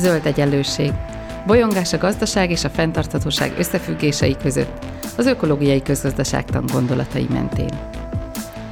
Zöld 0.00 0.26
egyenlőség. 0.26 0.92
Bolyongás 1.46 1.92
a 1.92 1.98
gazdaság 1.98 2.50
és 2.50 2.64
a 2.64 2.68
fenntarthatóság 2.68 3.58
összefüggései 3.58 4.36
között, 4.36 4.84
az 5.16 5.26
ökológiai 5.26 5.82
közgazdaságtan 5.82 6.64
gondolatai 6.72 7.26
mentén. 7.30 7.78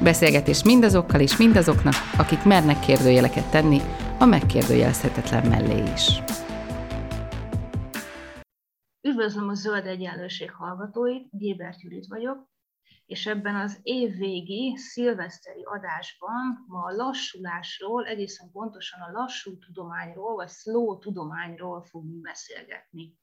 Beszélgetés 0.01 0.63
mindazokkal 0.63 1.19
és 1.19 1.37
mindazoknak, 1.37 1.93
akik 2.17 2.43
mernek 2.43 2.79
kérdőjeleket 2.79 3.51
tenni 3.51 3.81
a 4.19 4.25
megkérdőjelezhetetlen 4.25 5.47
mellé 5.47 5.83
is. 5.93 6.21
Üdvözlöm 9.07 9.49
a 9.49 9.53
Zöld 9.53 9.85
Egyenlőség 9.85 10.51
hallgatóit, 10.51 11.27
Gébert 11.31 11.81
Judit 11.81 12.07
vagyok, 12.07 12.48
és 13.09 13.25
ebben 13.25 13.55
az 13.55 13.79
évvégi 13.83 14.77
szilveszteri 14.77 15.63
adásban 15.63 16.65
ma 16.67 16.83
a 16.83 16.95
lassulásról, 16.95 18.05
egészen 18.05 18.51
pontosan 18.51 19.01
a 19.01 19.11
lassú 19.11 19.57
tudományról, 19.57 20.35
vagy 20.35 20.49
slow 20.49 20.97
tudományról 20.99 21.83
fogunk 21.83 22.21
beszélgetni. 22.21 23.17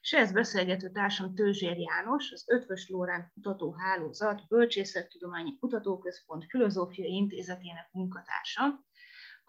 És 0.00 0.12
ez 0.12 0.32
beszélgető 0.32 0.90
társam 0.90 1.34
Tőzsér 1.34 1.76
János, 1.78 2.30
az 2.32 2.44
Ötvös 2.46 2.88
Lórán 2.88 3.30
Kutatóhálózat 3.34 4.46
Bölcsészettudományi 4.48 5.58
Kutatóközpont 5.58 6.44
Filozófiai 6.48 7.12
Intézetének 7.12 7.88
munkatársa, 7.92 8.84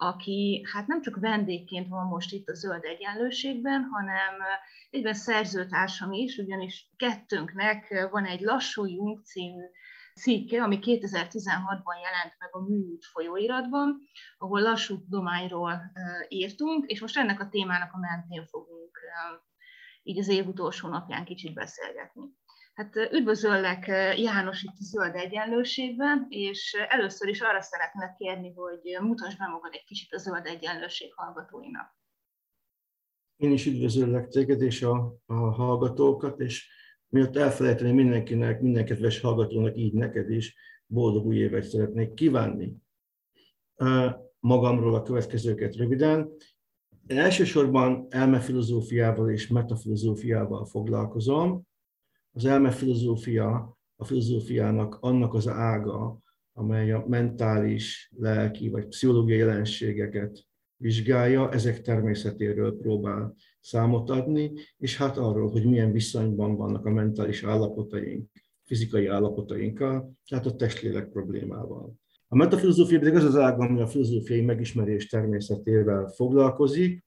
aki 0.00 0.66
hát 0.72 0.86
nem 0.86 1.02
csak 1.02 1.16
vendégként 1.20 1.88
van 1.88 2.06
most 2.06 2.32
itt 2.32 2.48
a 2.48 2.54
Zöld 2.54 2.84
Egyenlőségben, 2.84 3.82
hanem 3.82 4.34
egyben 4.90 5.14
szerzőtársam 5.14 6.12
is, 6.12 6.38
ugyanis 6.38 6.90
kettőnknek 6.96 8.08
van 8.10 8.24
egy 8.24 8.40
Lassuljunk 8.40 9.24
című 9.24 9.64
cikke, 10.14 10.62
ami 10.62 10.78
2016-ban 10.80 11.98
jelent 12.02 12.34
meg 12.38 12.48
a 12.50 12.60
Műút 12.68 13.04
folyóiratban, 13.04 14.00
ahol 14.38 14.60
lassú 14.60 14.98
tudományról 14.98 15.92
írtunk, 16.28 16.86
és 16.86 17.00
most 17.00 17.16
ennek 17.16 17.40
a 17.40 17.48
témának 17.48 17.92
a 17.92 17.98
mentén 17.98 18.46
fogunk 18.46 18.98
így 20.02 20.18
az 20.18 20.28
év 20.28 20.46
utolsó 20.46 20.88
napján 20.88 21.24
kicsit 21.24 21.54
beszélgetni. 21.54 22.22
Hát 22.78 22.96
üdvözöllek 23.12 23.86
János 24.16 24.62
itt 24.62 24.76
a 24.78 24.84
Zöld 24.84 25.14
Egyenlőségben, 25.14 26.26
és 26.28 26.76
először 26.88 27.28
is 27.28 27.40
arra 27.40 27.62
szeretnék 27.62 28.16
kérni, 28.18 28.52
hogy 28.52 28.98
mutasd 29.00 29.38
be 29.38 29.46
magad 29.46 29.72
egy 29.72 29.84
kicsit 29.84 30.12
a 30.12 30.18
Zöld 30.18 30.46
Egyenlőség 30.46 31.14
hallgatóinak. 31.14 31.96
Én 33.36 33.52
is 33.52 33.66
üdvözöllek 33.66 34.28
téged 34.28 34.62
és 34.62 34.82
a, 34.82 35.16
a 35.26 35.34
hallgatókat, 35.34 36.40
és 36.40 36.70
miatt 37.08 37.36
elfelejteni 37.36 37.92
mindenkinek, 37.92 38.60
minden 38.60 38.84
kedves 38.84 39.20
hallgatónak, 39.20 39.76
így 39.76 39.92
neked 39.92 40.30
is 40.30 40.56
boldog 40.86 41.26
új 41.26 41.36
évet 41.36 41.64
szeretnék 41.64 42.14
kívánni. 42.14 42.76
Magamról 44.40 44.94
a 44.94 45.02
következőket 45.02 45.76
röviden. 45.76 46.30
Én 47.06 47.18
elsősorban 47.18 48.06
elmefilozófiával 48.10 49.30
és 49.30 49.48
metafilozófiával 49.48 50.66
foglalkozom. 50.66 51.67
Az 52.38 52.44
elmefilozófia 52.44 53.78
a 53.96 54.04
filozófiának 54.04 54.98
annak 55.00 55.34
az 55.34 55.48
ága, 55.48 56.18
amely 56.52 56.92
a 56.92 57.04
mentális, 57.08 58.12
lelki 58.16 58.68
vagy 58.68 58.86
pszichológiai 58.86 59.38
jelenségeket 59.38 60.46
vizsgálja, 60.76 61.52
ezek 61.52 61.80
természetéről 61.80 62.78
próbál 62.78 63.34
számot 63.60 64.10
adni, 64.10 64.52
és 64.76 64.96
hát 64.96 65.16
arról, 65.16 65.50
hogy 65.50 65.64
milyen 65.64 65.92
viszonyban 65.92 66.56
vannak 66.56 66.86
a 66.86 66.90
mentális 66.90 67.44
állapotaink, 67.44 68.30
fizikai 68.64 69.06
állapotainkkal, 69.06 70.12
tehát 70.28 70.46
a 70.46 70.56
testlélek 70.56 71.08
problémával. 71.08 71.94
A 72.28 72.36
metafilozófia 72.36 72.98
pedig 72.98 73.14
az 73.14 73.24
az 73.24 73.36
ág, 73.36 73.60
ami 73.60 73.80
a 73.80 73.86
filozófiai 73.86 74.40
megismerés 74.40 75.06
természetével 75.06 76.06
foglalkozik, 76.06 77.06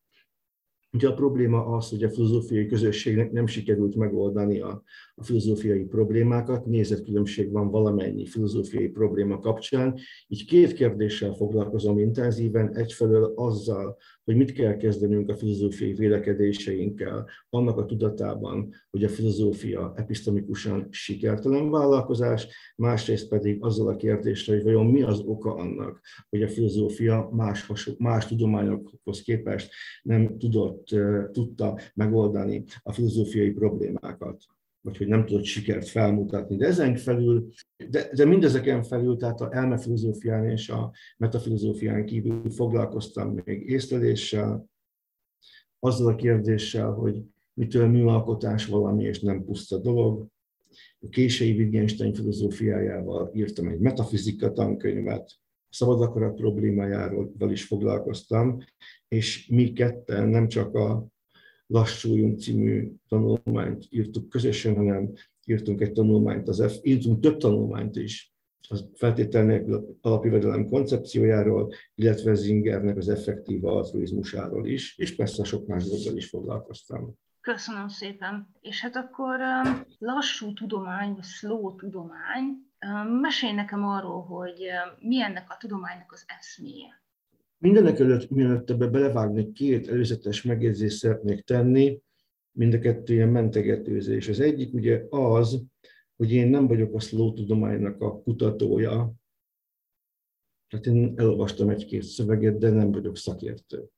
Ugye 0.93 1.07
a 1.07 1.13
probléma 1.13 1.65
az, 1.65 1.89
hogy 1.89 2.03
a 2.03 2.09
filozófiai 2.09 2.65
közösségnek 2.65 3.31
nem 3.31 3.47
sikerült 3.47 3.95
megoldani 3.95 4.59
a, 4.59 4.83
a 5.15 5.23
filozófiai 5.23 5.83
problémákat, 5.83 6.65
nézetkülönbség 6.65 7.51
van 7.51 7.69
valamennyi 7.69 8.25
filozófiai 8.25 8.87
probléma 8.87 9.39
kapcsán, 9.39 9.99
így 10.27 10.45
két 10.45 10.73
kérdéssel 10.73 11.33
foglalkozom 11.33 11.99
intenzíven, 11.99 12.75
egyfelől 12.75 13.33
azzal, 13.35 13.97
hogy 14.23 14.35
mit 14.35 14.51
kell 14.51 14.77
kezdenünk 14.77 15.29
a 15.29 15.35
filozófiai 15.35 15.93
vélekedéseinkkel, 15.93 17.29
annak 17.49 17.77
a 17.77 17.85
tudatában, 17.85 18.73
hogy 18.89 19.03
a 19.03 19.09
filozófia 19.09 19.93
epistemikusan 19.95 20.87
sikertelen 20.89 21.69
vállalkozás, 21.69 22.47
másrészt 22.75 23.27
pedig 23.27 23.63
azzal 23.63 23.87
a 23.87 23.95
kérdéssel, 23.95 24.55
hogy 24.55 24.63
vajon 24.63 24.85
mi 24.85 25.01
az 25.01 25.19
oka 25.19 25.55
annak, 25.55 26.01
hogy 26.29 26.43
a 26.43 26.47
filozófia 26.47 27.29
más, 27.31 27.65
hasonló, 27.65 27.99
más 27.99 28.27
tudományokhoz 28.27 29.21
képest 29.21 29.73
nem 30.01 30.37
tudott, 30.37 30.87
tudta 31.31 31.79
megoldani 31.93 32.63
a 32.83 32.91
filozófiai 32.91 33.51
problémákat 33.51 34.43
vagy 34.81 34.97
hogy 34.97 35.07
nem 35.07 35.25
tudott 35.25 35.43
sikert 35.43 35.87
felmutatni. 35.87 36.55
De 36.55 36.65
ezen 36.65 36.95
felül, 36.95 37.47
de, 37.89 38.09
de 38.13 38.25
mindezeken 38.25 38.83
felül, 38.83 39.17
tehát 39.17 39.41
a 39.41 39.55
elmefilozófián 39.55 40.49
és 40.49 40.69
a 40.69 40.91
metafilozófián 41.17 42.05
kívül 42.05 42.49
foglalkoztam 42.49 43.41
még 43.45 43.69
észleléssel, 43.69 44.69
azzal 45.79 46.11
a 46.11 46.15
kérdéssel, 46.15 46.91
hogy 46.91 47.23
mitől 47.53 47.87
műalkotás 47.87 48.65
valami, 48.65 49.03
és 49.03 49.19
nem 49.19 49.43
puszta 49.43 49.77
dolog. 49.77 50.27
A 50.99 51.09
késői 51.09 51.51
Wittgenstein 51.51 52.13
filozófiájával 52.13 53.31
írtam 53.33 53.67
egy 53.67 53.79
metafizika 53.79 54.51
tankönyvet, 54.51 55.39
szabad 55.69 56.01
akarat 56.01 56.35
problémájáról 56.35 57.31
is 57.39 57.63
foglalkoztam, 57.63 58.57
és 59.07 59.47
mi 59.47 59.73
ketten 59.73 60.27
nem 60.27 60.47
csak 60.47 60.75
a 60.75 61.07
Lassuljunk 61.71 62.39
című 62.39 62.91
tanulmányt 63.07 63.85
írtuk 63.89 64.29
közösen, 64.29 64.75
hanem 64.75 65.11
írtunk 65.45 65.81
egy 65.81 65.91
tanulmányt, 65.91 66.47
az 66.47 66.63
F, 66.71 66.75
írtunk 66.81 67.19
több 67.19 67.37
tanulmányt 67.37 67.95
is, 67.95 68.33
az 68.69 68.89
feltétel 68.93 69.43
nélkül 69.43 69.97
alapjövedelem 70.01 70.67
koncepciójáról, 70.67 71.73
illetve 71.95 72.33
Zingernek 72.33 72.97
az 72.97 73.09
effektív 73.09 73.65
altruizmusáról 73.65 74.67
is, 74.67 74.97
és 74.97 75.15
persze 75.15 75.43
sok 75.43 75.67
más 75.67 75.83
dologgal 75.83 76.17
is 76.17 76.29
foglalkoztam. 76.29 77.13
Köszönöm 77.41 77.87
szépen. 77.87 78.47
És 78.61 78.81
hát 78.81 78.95
akkor 78.95 79.39
um, 79.39 79.81
lassú 79.97 80.53
tudomány, 80.53 81.13
vagy 81.13 81.23
slow 81.23 81.75
tudomány, 81.75 82.45
um, 82.85 83.19
mesélj 83.19 83.53
nekem 83.53 83.85
arról, 83.85 84.21
hogy 84.21 84.59
um, 84.61 85.07
mi 85.09 85.21
ennek 85.21 85.45
a 85.49 85.57
tudománynak 85.59 86.11
az 86.11 86.23
eszméje. 86.39 87.00
Mindenek 87.61 87.99
előtt, 87.99 88.29
mielőtt 88.29 88.69
ebbe 88.69 88.87
belevágni, 88.87 89.51
két 89.51 89.87
előzetes 89.87 90.43
megjegyzést 90.43 90.97
szeretnék 90.97 91.41
tenni, 91.41 92.01
mind 92.51 92.73
a 92.73 92.79
kettő 92.79 93.13
ilyen 93.13 93.29
mentegetőzés. 93.29 94.27
Az 94.27 94.39
egyik 94.39 94.73
ugye 94.73 95.05
az, 95.09 95.63
hogy 96.15 96.31
én 96.31 96.47
nem 96.47 96.67
vagyok 96.67 96.93
a 96.93 96.99
slow 96.99 97.33
tudománynak 97.33 98.01
a 98.01 98.21
kutatója, 98.21 99.13
tehát 100.67 100.85
én 100.85 101.13
elolvastam 101.15 101.69
egy-két 101.69 102.03
szöveget, 102.03 102.57
de 102.57 102.69
nem 102.69 102.91
vagyok 102.91 103.17
szakértő. 103.17 103.89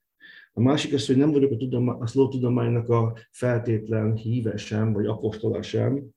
A 0.54 0.62
másik 0.62 0.94
az, 0.94 1.06
hogy 1.06 1.18
nem 1.18 1.32
vagyok 1.32 1.52
a, 1.52 1.58
tudomány, 1.58 2.00
a 2.00 2.08
slow 2.08 2.28
tudománynak 2.28 2.90
a 2.90 3.18
feltétlen 3.32 4.16
híve 4.16 4.58
sem, 4.58 4.94
vagy 4.94 5.06
apostola 5.06 5.62
sem. 5.62 6.10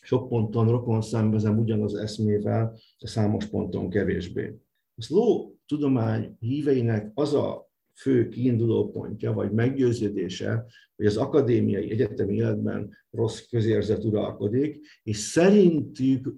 Sok 0.00 0.28
ponton 0.28 0.70
rokon 0.70 1.00
szembezem 1.00 1.58
ugyanaz 1.58 1.94
eszmével, 1.94 2.78
de 2.98 3.06
számos 3.06 3.46
ponton 3.46 3.90
kevésbé. 3.90 4.58
A 4.94 5.02
slow 5.02 5.52
tudomány 5.72 6.36
híveinek 6.40 7.10
az 7.14 7.34
a 7.34 7.70
fő 7.94 8.28
kiinduló 8.28 8.90
pontja, 8.90 9.32
vagy 9.32 9.52
meggyőződése, 9.52 10.64
hogy 10.96 11.06
az 11.06 11.16
akadémiai 11.16 11.90
egyetemi 11.90 12.34
életben 12.34 12.96
rossz 13.10 13.40
közérzet 13.40 14.04
uralkodik, 14.04 14.86
és 15.02 15.16
szerintük 15.16 16.34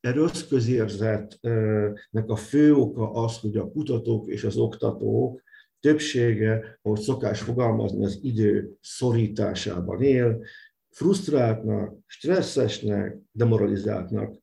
a 0.00 0.10
rossz 0.12 0.48
közérzetnek 0.48 2.24
a 2.26 2.36
fő 2.36 2.74
oka 2.74 3.10
az, 3.10 3.38
hogy 3.38 3.56
a 3.56 3.70
kutatók 3.70 4.28
és 4.28 4.44
az 4.44 4.56
oktatók 4.56 5.42
többsége, 5.80 6.78
ahogy 6.82 7.00
szokás 7.00 7.40
fogalmazni, 7.40 8.04
az 8.04 8.18
idő 8.22 8.76
szorításában 8.80 10.02
él, 10.02 10.44
frusztráltnak, 10.90 11.96
stresszesnek, 12.06 13.16
demoralizáltnak 13.32 14.34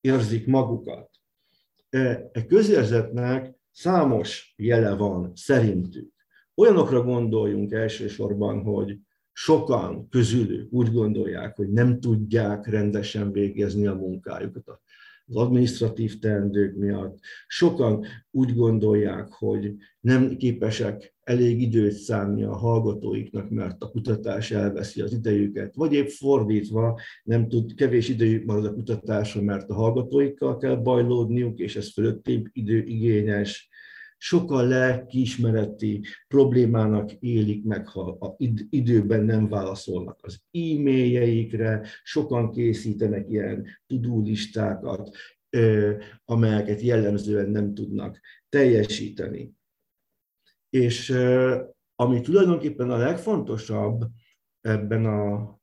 érzik 0.00 0.46
magukat. 0.46 1.10
E, 1.88 2.30
e 2.32 2.46
közérzetnek 2.46 3.57
Számos 3.72 4.54
jele 4.56 4.94
van 4.94 5.32
szerintük. 5.34 6.12
Olyanokra 6.54 7.02
gondoljunk 7.02 7.72
elsősorban, 7.72 8.62
hogy 8.62 8.98
sokan 9.32 10.08
közülük 10.08 10.72
úgy 10.72 10.92
gondolják, 10.92 11.56
hogy 11.56 11.68
nem 11.68 12.00
tudják 12.00 12.66
rendesen 12.66 13.32
végezni 13.32 13.86
a 13.86 13.94
munkájukat 13.94 14.80
az 15.28 15.36
administratív 15.36 16.18
teendők 16.18 16.76
miatt. 16.76 17.18
Sokan 17.46 18.04
úgy 18.30 18.54
gondolják, 18.54 19.32
hogy 19.32 19.76
nem 20.00 20.36
képesek 20.36 21.16
elég 21.28 21.60
időt 21.62 21.92
szánni 21.92 22.42
a 22.42 22.56
hallgatóiknak, 22.56 23.50
mert 23.50 23.82
a 23.82 23.90
kutatás 23.90 24.50
elveszi 24.50 25.00
az 25.00 25.12
idejüket, 25.12 25.74
vagy 25.74 25.92
épp 25.92 26.06
fordítva 26.06 27.00
nem 27.22 27.48
tud, 27.48 27.74
kevés 27.74 28.08
idejük 28.08 28.44
marad 28.44 28.64
a 28.64 28.74
kutatásra, 28.74 29.42
mert 29.42 29.70
a 29.70 29.74
hallgatóikkal 29.74 30.56
kell 30.56 30.76
bajlódniuk, 30.76 31.58
és 31.58 31.76
ez 31.76 31.92
fölöttébb 31.92 32.46
időigényes, 32.52 33.68
sokkal 34.16 34.66
lelkiismereti 34.66 36.00
problémának 36.28 37.12
élik 37.12 37.64
meg, 37.64 37.88
ha 37.88 38.00
a 38.20 38.36
időben 38.70 39.24
nem 39.24 39.48
válaszolnak 39.48 40.18
az 40.22 40.40
e-mailjeikre, 40.52 41.86
sokan 42.02 42.50
készítenek 42.50 43.30
ilyen 43.30 43.66
tudulistákat, 43.86 45.16
amelyeket 46.24 46.80
jellemzően 46.80 47.50
nem 47.50 47.74
tudnak 47.74 48.20
teljesíteni. 48.48 49.56
És 50.70 51.10
ami 51.94 52.20
tulajdonképpen 52.20 52.90
a 52.90 52.96
legfontosabb 52.96 54.04
ebben 54.60 55.04
a 55.04 55.58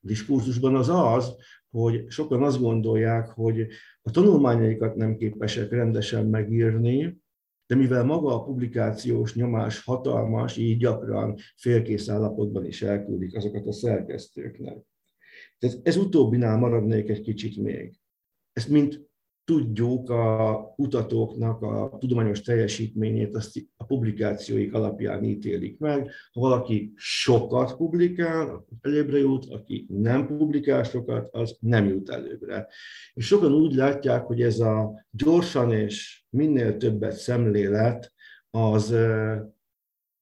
diskurzusban 0.00 0.74
az 0.74 0.88
az, 0.88 1.36
hogy 1.70 2.04
sokan 2.08 2.42
azt 2.42 2.60
gondolják, 2.60 3.28
hogy 3.28 3.66
a 4.02 4.10
tanulmányaikat 4.10 4.94
nem 4.94 5.16
képesek 5.16 5.70
rendesen 5.70 6.26
megírni, 6.26 7.22
de 7.66 7.74
mivel 7.74 8.04
maga 8.04 8.34
a 8.34 8.44
publikációs 8.44 9.34
nyomás 9.34 9.84
hatalmas, 9.84 10.56
így 10.56 10.78
gyakran 10.78 11.36
félkész 11.56 12.08
állapotban 12.08 12.64
is 12.64 12.82
elküldik 12.82 13.36
azokat 13.36 13.66
a 13.66 13.72
szerkesztőknek. 13.72 14.76
Tehát 15.58 15.80
ez 15.82 15.96
utóbbinál 15.96 16.58
maradnék 16.58 17.08
egy 17.08 17.20
kicsit 17.20 17.56
még. 17.56 17.98
Ezt 18.52 18.68
mint 18.68 19.08
tudjuk 19.44 20.10
a 20.10 20.62
kutatóknak 20.76 21.62
a 21.62 21.96
tudományos 21.98 22.40
teljesítményét, 22.40 23.34
azt 23.34 23.56
a 23.76 23.84
publikációik 23.84 24.74
alapján 24.74 25.24
ítélik 25.24 25.78
meg. 25.78 26.10
Ha 26.32 26.40
valaki 26.40 26.92
sokat 26.96 27.76
publikál, 27.76 28.66
előbbre 28.80 29.18
jut, 29.18 29.46
aki 29.50 29.86
nem 29.88 30.26
publikál 30.26 30.82
sokat, 30.82 31.28
az 31.32 31.56
nem 31.60 31.86
jut 31.86 32.10
előbbre. 32.10 32.68
És 33.14 33.26
sokan 33.26 33.52
úgy 33.52 33.74
látják, 33.74 34.24
hogy 34.24 34.42
ez 34.42 34.60
a 34.60 35.06
gyorsan 35.10 35.72
és 35.72 36.24
minél 36.30 36.76
többet 36.76 37.16
szemlélet, 37.16 38.12
az 38.50 38.94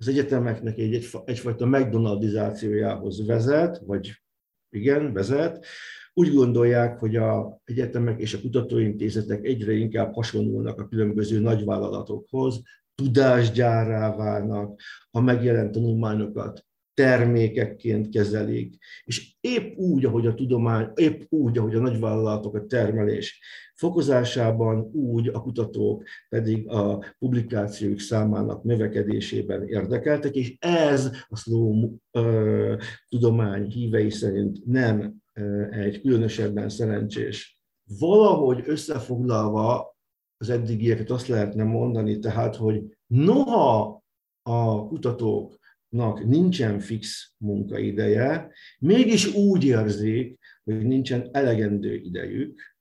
az 0.03 0.09
egyetemeknek 0.09 0.79
egy, 0.79 1.09
egyfajta 1.25 1.67
McDonaldizációjához 1.67 3.27
vezet, 3.27 3.79
vagy 3.87 4.23
igen, 4.71 5.13
vezet, 5.13 5.67
úgy 6.15 6.35
gondolják, 6.35 6.99
hogy 6.99 7.17
a 7.17 7.61
egyetemek 7.65 8.21
és 8.21 8.35
a 8.35 8.41
kutatóintézetek 8.41 9.45
egyre 9.45 9.73
inkább 9.73 10.15
hasonlulnak 10.15 10.81
a 10.81 10.89
különböző 10.89 11.41
nagyvállalatokhoz, 11.41 12.63
tudásgyárrá 12.95 14.17
válnak, 14.17 14.81
a 15.11 15.21
megjelent 15.21 15.73
tanulmányokat 15.73 16.65
termékekként 16.95 18.09
kezelik, 18.09 18.77
és 19.05 19.35
épp 19.41 19.77
úgy, 19.77 20.05
ahogy 20.05 20.27
a 20.27 20.35
tudomány, 20.35 20.91
épp 20.95 21.21
úgy, 21.29 21.59
ahogy 21.59 21.75
a 21.75 21.81
nagyvállalatok 21.81 22.55
a 22.55 22.67
termelés 22.67 23.41
fokozásában, 23.75 24.91
úgy 24.93 25.29
a 25.29 25.43
kutatók 25.43 26.03
pedig 26.29 26.69
a 26.69 27.05
publikációk 27.19 27.99
számának 27.99 28.63
növekedésében 28.63 29.69
érdekeltek, 29.69 30.35
és 30.35 30.57
ez 30.59 31.11
a 31.29 31.37
slow 31.37 31.99
uh, 32.13 32.77
tudomány 33.09 33.67
hívei 33.67 34.11
szerint 34.11 34.67
nem 34.67 35.22
egy 35.71 36.01
különösebben 36.01 36.69
szerencsés. 36.69 37.61
Valahogy 37.99 38.63
összefoglalva 38.67 39.97
az 40.37 40.51
eddigieket 40.51 41.11
azt 41.11 41.27
lehetne 41.27 41.65
mondani, 41.65 42.19
tehát, 42.19 42.57
hogy 42.57 42.83
noha 43.07 44.03
a 44.43 44.87
kutatóknak 44.87 46.25
nincsen 46.25 46.81
fix 46.81 47.35
munkaideje, 47.39 48.53
mégis 48.79 49.35
úgy 49.35 49.65
érzik, 49.65 50.39
hogy 50.65 50.87
nincsen 50.87 51.29
elegendő 51.33 51.95
idejük, 51.95 52.72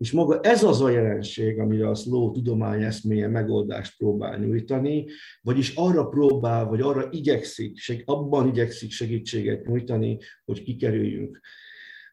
és 0.00 0.12
maga 0.12 0.40
ez 0.40 0.62
az 0.62 0.80
a 0.80 0.88
jelenség, 0.88 1.58
amire 1.58 1.88
a 1.88 1.94
slow 1.94 2.32
tudomány 2.32 2.82
eszméje 2.82 3.28
megoldást 3.28 3.96
próbál 3.96 4.38
nyújtani, 4.38 5.06
vagyis 5.40 5.74
arra 5.74 6.08
próbál, 6.08 6.64
vagy 6.64 6.80
arra 6.80 7.08
igyekszik, 7.10 8.02
abban 8.04 8.48
igyekszik 8.48 8.90
segítséget 8.90 9.66
nyújtani, 9.66 10.18
hogy 10.44 10.62
kikerüljünk 10.62 11.40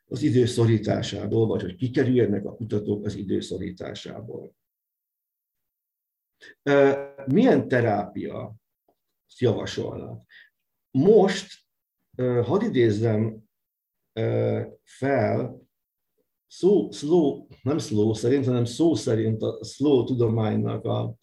az 0.06 0.22
időszorításából, 0.22 1.48
vagy 1.48 1.62
hogy 1.62 1.75
kikerüljenek 1.75 2.45
a 2.45 2.56
kutatók 2.56 3.06
az 3.06 3.16
időszorításából. 3.16 4.56
Milyen 7.25 7.68
terápia 7.68 8.56
javasolnak? 9.40 10.25
Most 10.92 11.66
hadd 12.44 12.63
idézzem 12.63 13.44
fel 14.83 15.67
szó, 16.48 16.92
slow, 16.92 17.48
nem 17.62 17.78
slow 17.78 18.14
szerint, 18.14 18.46
hanem 18.46 18.66
szó 18.66 18.96
szerint 18.96 19.42
a 19.42 19.64
slow 19.64 20.04
tudománynak 20.04 20.86
a, 20.86 21.16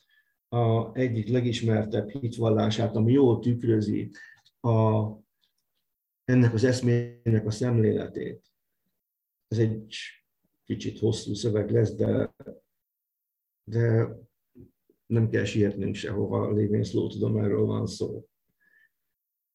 a 0.49 0.94
egyik 0.97 1.29
legismertebb 1.29 2.09
hitvallását, 2.09 2.97
ami 2.97 3.12
jól 3.12 3.38
tükrözi 3.38 4.11
a, 4.61 5.03
ennek 6.25 6.53
az 6.53 6.65
eszmének 6.65 7.47
a 7.47 7.50
szemléletét. 7.50 8.43
Ez 9.49 9.59
egy 9.59 9.97
kicsit 10.65 10.99
hosszú 10.99 11.35
szöveg 11.35 11.70
lesz, 11.70 11.94
de, 11.94 12.35
de 13.65 14.09
nem 15.06 15.29
kell 15.29 15.44
sietnünk 15.44 15.94
sehova, 15.94 16.53
lévén 16.53 16.85
slow 16.85 17.09
tudományról 17.09 17.67
van 17.67 17.87
szó. 17.87 18.27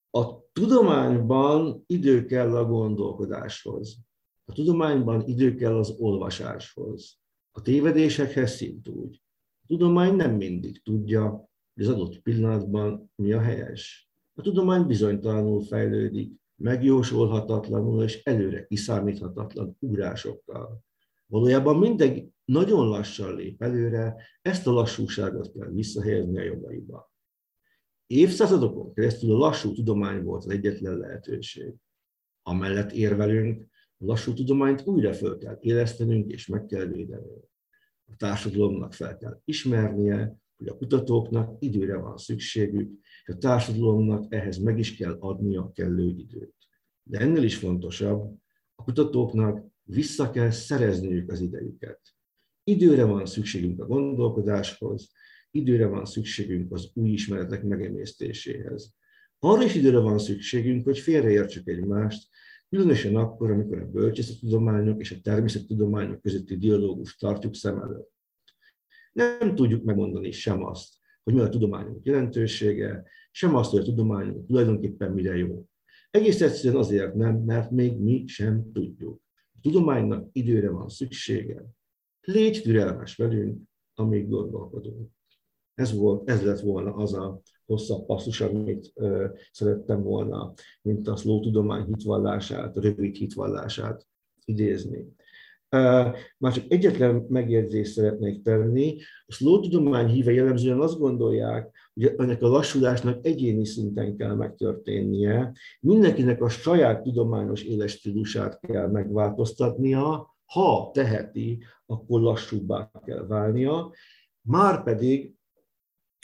A 0.10 0.52
tudományban 0.52 1.84
idő 1.88 2.26
kell 2.26 2.56
a 2.56 2.66
gondolkodáshoz. 2.66 4.09
A 4.50 4.52
tudományban 4.52 5.28
idő 5.28 5.56
kell 5.56 5.78
az 5.78 5.96
olvasáshoz. 6.00 7.20
A 7.52 7.62
tévedésekhez 7.62 8.52
szintúgy. 8.52 9.22
A 9.62 9.66
tudomány 9.68 10.16
nem 10.16 10.36
mindig 10.36 10.84
tudja, 10.84 11.50
hogy 11.74 11.84
az 11.84 11.90
adott 11.90 12.22
pillanatban 12.22 13.12
mi 13.16 13.32
a 13.32 13.40
helyes. 13.40 14.10
A 14.34 14.42
tudomány 14.42 14.86
bizonytalanul 14.86 15.62
fejlődik, 15.64 16.32
megjósolhatatlanul 16.56 18.04
és 18.04 18.24
előre 18.24 18.66
kiszámíthatatlan 18.66 19.78
ugrásokkal. 19.80 20.84
Valójában 21.26 21.78
mindegy 21.78 22.28
nagyon 22.46 22.88
lassan 22.88 23.36
lép 23.36 23.62
előre, 23.62 24.16
ezt 24.42 24.68
a 24.68 24.72
lassúságot 24.72 25.52
kell 25.52 25.70
visszahelyezni 25.70 26.40
a 26.40 26.44
jogaiba. 26.44 27.14
Évszázadokon 28.08 28.94
keresztül 28.94 29.34
a 29.34 29.38
lassú 29.38 29.74
tudomány 29.74 30.24
volt 30.24 30.46
az 30.46 30.52
egyetlen 30.52 30.98
lehetőség. 30.98 31.74
Amellett 32.44 32.92
érvelünk, 32.92 33.68
lassú 34.00 34.34
tudományt 34.34 34.86
újra 34.86 35.14
föl 35.14 35.38
kell 35.38 35.58
élesztenünk 35.62 36.32
és 36.32 36.48
meg 36.48 36.66
kell 36.66 36.86
védenünk. 36.86 37.48
A 38.06 38.16
társadalomnak 38.18 38.94
fel 38.94 39.18
kell 39.18 39.42
ismernie, 39.46 40.38
hogy 40.58 40.68
a 40.68 40.78
kutatóknak 40.78 41.56
időre 41.60 41.98
van 41.98 42.18
szükségük, 42.18 42.92
és 43.26 43.34
a 43.34 43.38
társadalomnak 43.38 44.34
ehhez 44.34 44.58
meg 44.58 44.80
is 44.80 44.96
kell 44.96 45.18
adnia 45.20 45.62
a 45.62 45.72
kellő 45.72 46.08
időt. 46.18 46.56
De 47.04 47.20
ennél 47.20 47.44
is 47.44 47.56
fontosabb, 47.56 48.38
a 48.76 48.84
kutatóknak 48.84 49.66
vissza 49.84 50.30
kell 50.30 50.50
szerezniük 50.50 51.32
az 51.32 51.42
idejüket. 51.42 52.02
Időre 52.64 53.04
van 53.04 53.26
szükségünk 53.26 53.82
a 53.82 53.86
gondolkodáshoz, 53.86 55.12
időre 55.52 55.88
van 55.88 56.06
szükségünk 56.06 56.74
az 56.74 56.92
új 56.94 57.10
ismeretek 57.10 57.64
megemésztéséhez. 57.64 58.94
Arra 59.40 59.64
is 59.64 59.76
időre 59.76 60.00
van 60.00 60.20
szükségünk, 60.20 60.84
hogy 60.84 61.00
félreértsük 61.00 61.68
egymást, 61.68 62.30
Különösen 62.70 63.16
akkor, 63.16 63.52
amikor 63.52 63.80
a 63.80 63.90
bölcsészettudományok 63.90 65.00
és 65.00 65.12
a 65.12 65.22
természettudományok 65.24 66.22
közötti 66.22 66.58
dialógust 66.58 67.20
tartjuk 67.20 67.56
szem 67.56 67.82
előtt. 67.82 68.12
Nem 69.12 69.56
tudjuk 69.56 69.84
megmondani 69.84 70.32
sem 70.32 70.64
azt, 70.64 70.94
hogy 71.24 71.34
mi 71.34 71.40
a 71.40 71.50
tudományunk 71.50 72.06
jelentősége, 72.06 73.04
sem 73.32 73.56
azt, 73.56 73.72
hogy 73.72 73.80
a 73.80 73.84
tudományunk 73.84 74.48
tulajdonképpen 74.48 75.12
mire 75.12 75.36
jó. 75.36 75.66
Egész 76.12 76.42
egyszerűen 76.42 76.82
azért 76.82 77.16
nem, 77.16 77.36
mert 77.36 77.72
még 77.72 78.00
mi 78.00 78.28
sem 78.28 78.72
tudjuk. 78.72 79.22
A 79.54 79.60
tudománynak 79.62 80.30
időre 80.32 80.70
van 80.70 80.90
szüksége. 80.90 81.66
Légy 82.22 82.62
türelmes 82.62 83.16
velünk, 83.16 83.62
amíg 83.94 84.30
gondolkodunk. 84.30 85.12
Ez, 85.80 85.94
volt, 85.94 86.30
ez 86.30 86.46
lett 86.46 86.60
volna 86.60 86.94
az 86.94 87.14
a 87.14 87.42
hosszabb 87.66 88.06
passzus, 88.06 88.42
amit 88.42 88.92
ö, 88.96 89.26
szerettem 89.52 90.04
volna, 90.04 90.54
mint 90.82 91.08
a 91.08 91.16
slow 91.16 91.40
tudomány 91.40 91.86
hitvallását, 91.86 92.78
a 92.78 92.82
rövid 92.82 93.16
hitvallását 93.16 94.08
idézni. 94.46 95.06
Már 96.38 96.54
csak 96.54 96.64
egyetlen 96.68 97.26
megjegyzést 97.30 97.92
szeretnék 97.92 98.42
tenni. 98.42 98.98
A 99.26 99.32
slow 99.32 99.60
tudomány 99.60 100.08
híve 100.08 100.32
jellemzően 100.32 100.80
azt 100.80 101.00
gondolják, 101.00 101.92
hogy 101.94 102.14
ennek 102.18 102.42
a 102.42 102.48
lassulásnak 102.48 103.26
egyéni 103.26 103.66
szinten 103.66 104.18
kell 104.18 104.36
megtörténnie. 104.36 105.54
Mindenkinek 105.80 106.42
a 106.42 106.50
saját 106.50 107.04
tudományos 107.04 107.64
éles 107.64 107.92
stílusát 107.92 108.60
kell 108.60 108.88
megváltoztatnia, 108.88 110.36
ha 110.46 110.90
teheti, 110.94 111.64
akkor 111.86 112.22
lassúbbá 112.22 112.92
kell 113.06 113.26
válnia. 113.28 113.92
Márpedig 114.42 115.38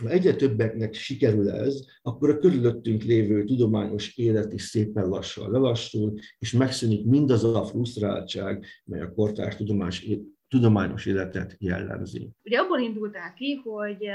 ha 0.04 0.10
egyre 0.10 0.36
többeknek 0.36 0.94
sikerül 0.94 1.50
ez, 1.50 1.86
akkor 2.02 2.30
a 2.30 2.38
körülöttünk 2.38 3.04
lévő 3.04 3.44
tudományos 3.44 4.18
élet 4.18 4.54
is 4.54 4.62
szépen 4.62 5.08
lassan 5.08 5.52
lelassul, 5.52 6.14
és 6.40 6.52
megszűnik 6.52 7.06
mindaz 7.06 7.44
a 7.44 7.66
frusztráltság, 7.66 8.66
mely 8.86 9.02
a 9.02 9.14
kortárs 9.14 9.56
tudományos, 9.56 10.06
tudományos 10.48 11.06
életet 11.06 11.56
jellemzi. 11.60 12.30
Ugye 12.44 12.60
abból 12.60 12.80
indultál 12.80 13.34
ki, 13.34 13.62
hogy 13.64 14.10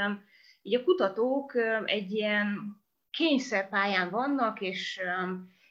így 0.62 0.74
a 0.74 0.84
kutatók 0.84 1.52
egy 1.84 2.12
ilyen 2.12 2.46
kényszerpályán 3.10 4.10
vannak, 4.10 4.60
és 4.60 5.00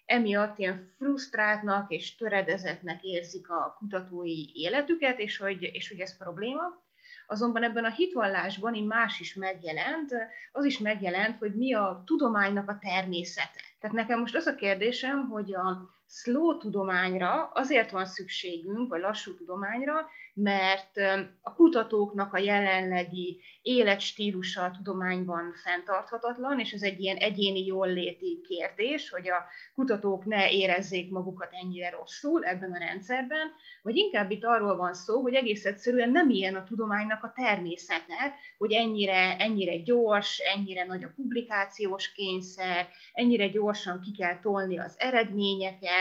emiatt 0.06 0.60
ilyen 0.60 0.94
frusztráltnak 0.98 1.92
és 1.92 2.16
töredezetnek 2.16 3.04
érzik 3.04 3.50
a 3.50 3.76
kutatói 3.78 4.52
életüket, 4.54 5.20
és 5.20 5.38
hogy, 5.38 5.70
és 5.72 5.90
hogy 5.90 6.00
ez 6.00 6.18
probléma. 6.18 6.88
Azonban 7.32 7.64
ebben 7.64 7.86
a 7.86 7.92
hitvallásban 7.92 8.74
így 8.74 8.86
más 8.86 9.20
is 9.20 9.34
megjelent, 9.34 10.14
az 10.52 10.66
is 10.66 10.80
megjelent, 10.80 11.38
hogy 11.38 11.56
mi 11.56 11.74
a 11.74 12.04
tudománynak 12.06 12.70
a 12.70 12.78
természete. 12.82 13.62
Tehát 13.80 13.96
nekem 13.96 14.20
most 14.20 14.36
az 14.36 14.46
a 14.46 14.56
kérdésem, 14.56 15.28
hogy 15.30 15.54
a 15.54 15.90
slow 16.10 16.58
tudományra 16.58 17.50
azért 17.54 17.92
van 17.92 18.06
szükségünk, 18.06 18.90
vagy 18.90 19.02
lassú 19.02 19.36
tudományra, 19.36 20.10
mert 20.34 20.98
a 21.42 21.54
kutatóknak 21.54 22.34
a 22.34 22.38
jelenlegi 22.38 23.42
életstílusa 23.62 24.64
a 24.64 24.72
tudományban 24.72 25.54
fenntarthatatlan, 25.64 26.60
és 26.60 26.72
ez 26.72 26.82
egy 26.82 27.00
ilyen 27.00 27.18
egyéni 27.18 27.66
jólléti 27.66 28.42
kérdés, 28.48 29.10
hogy 29.10 29.30
a 29.30 29.46
kutatók 29.76 30.26
ne 30.26 30.52
érezzék 30.52 31.12
magukat 31.12 31.50
ennyire 31.52 31.90
rosszul 31.90 32.46
ebben 32.46 32.72
a 32.72 32.78
rendszerben, 32.78 33.52
vagy 33.82 33.96
inkább 33.96 34.32
itt 34.32 34.44
arról 34.44 34.76
van 34.76 34.94
szó, 34.94 35.22
hogy 35.22 35.34
egész 35.34 35.66
egyszerűen 35.66 36.10
nem 36.10 36.30
ilyen 36.30 36.56
a 36.56 36.64
tudománynak 36.64 37.24
a 37.24 37.34
természete, 37.36 38.36
hogy 38.58 38.72
ennyire, 38.72 39.38
ennyire 39.38 39.78
gyors, 39.78 40.40
ennyire 40.56 40.86
nagy 40.86 41.04
a 41.04 41.12
publikációs 41.16 42.12
kényszer, 42.12 42.88
ennyire 43.14 43.48
gyorsan 43.48 44.02
ki 44.02 44.12
kell 44.12 44.40
tolni 44.40 44.80
az 44.80 44.96
eredményeket, 44.98 45.99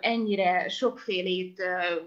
ennyire 0.00 0.68
sokfélét 0.68 1.56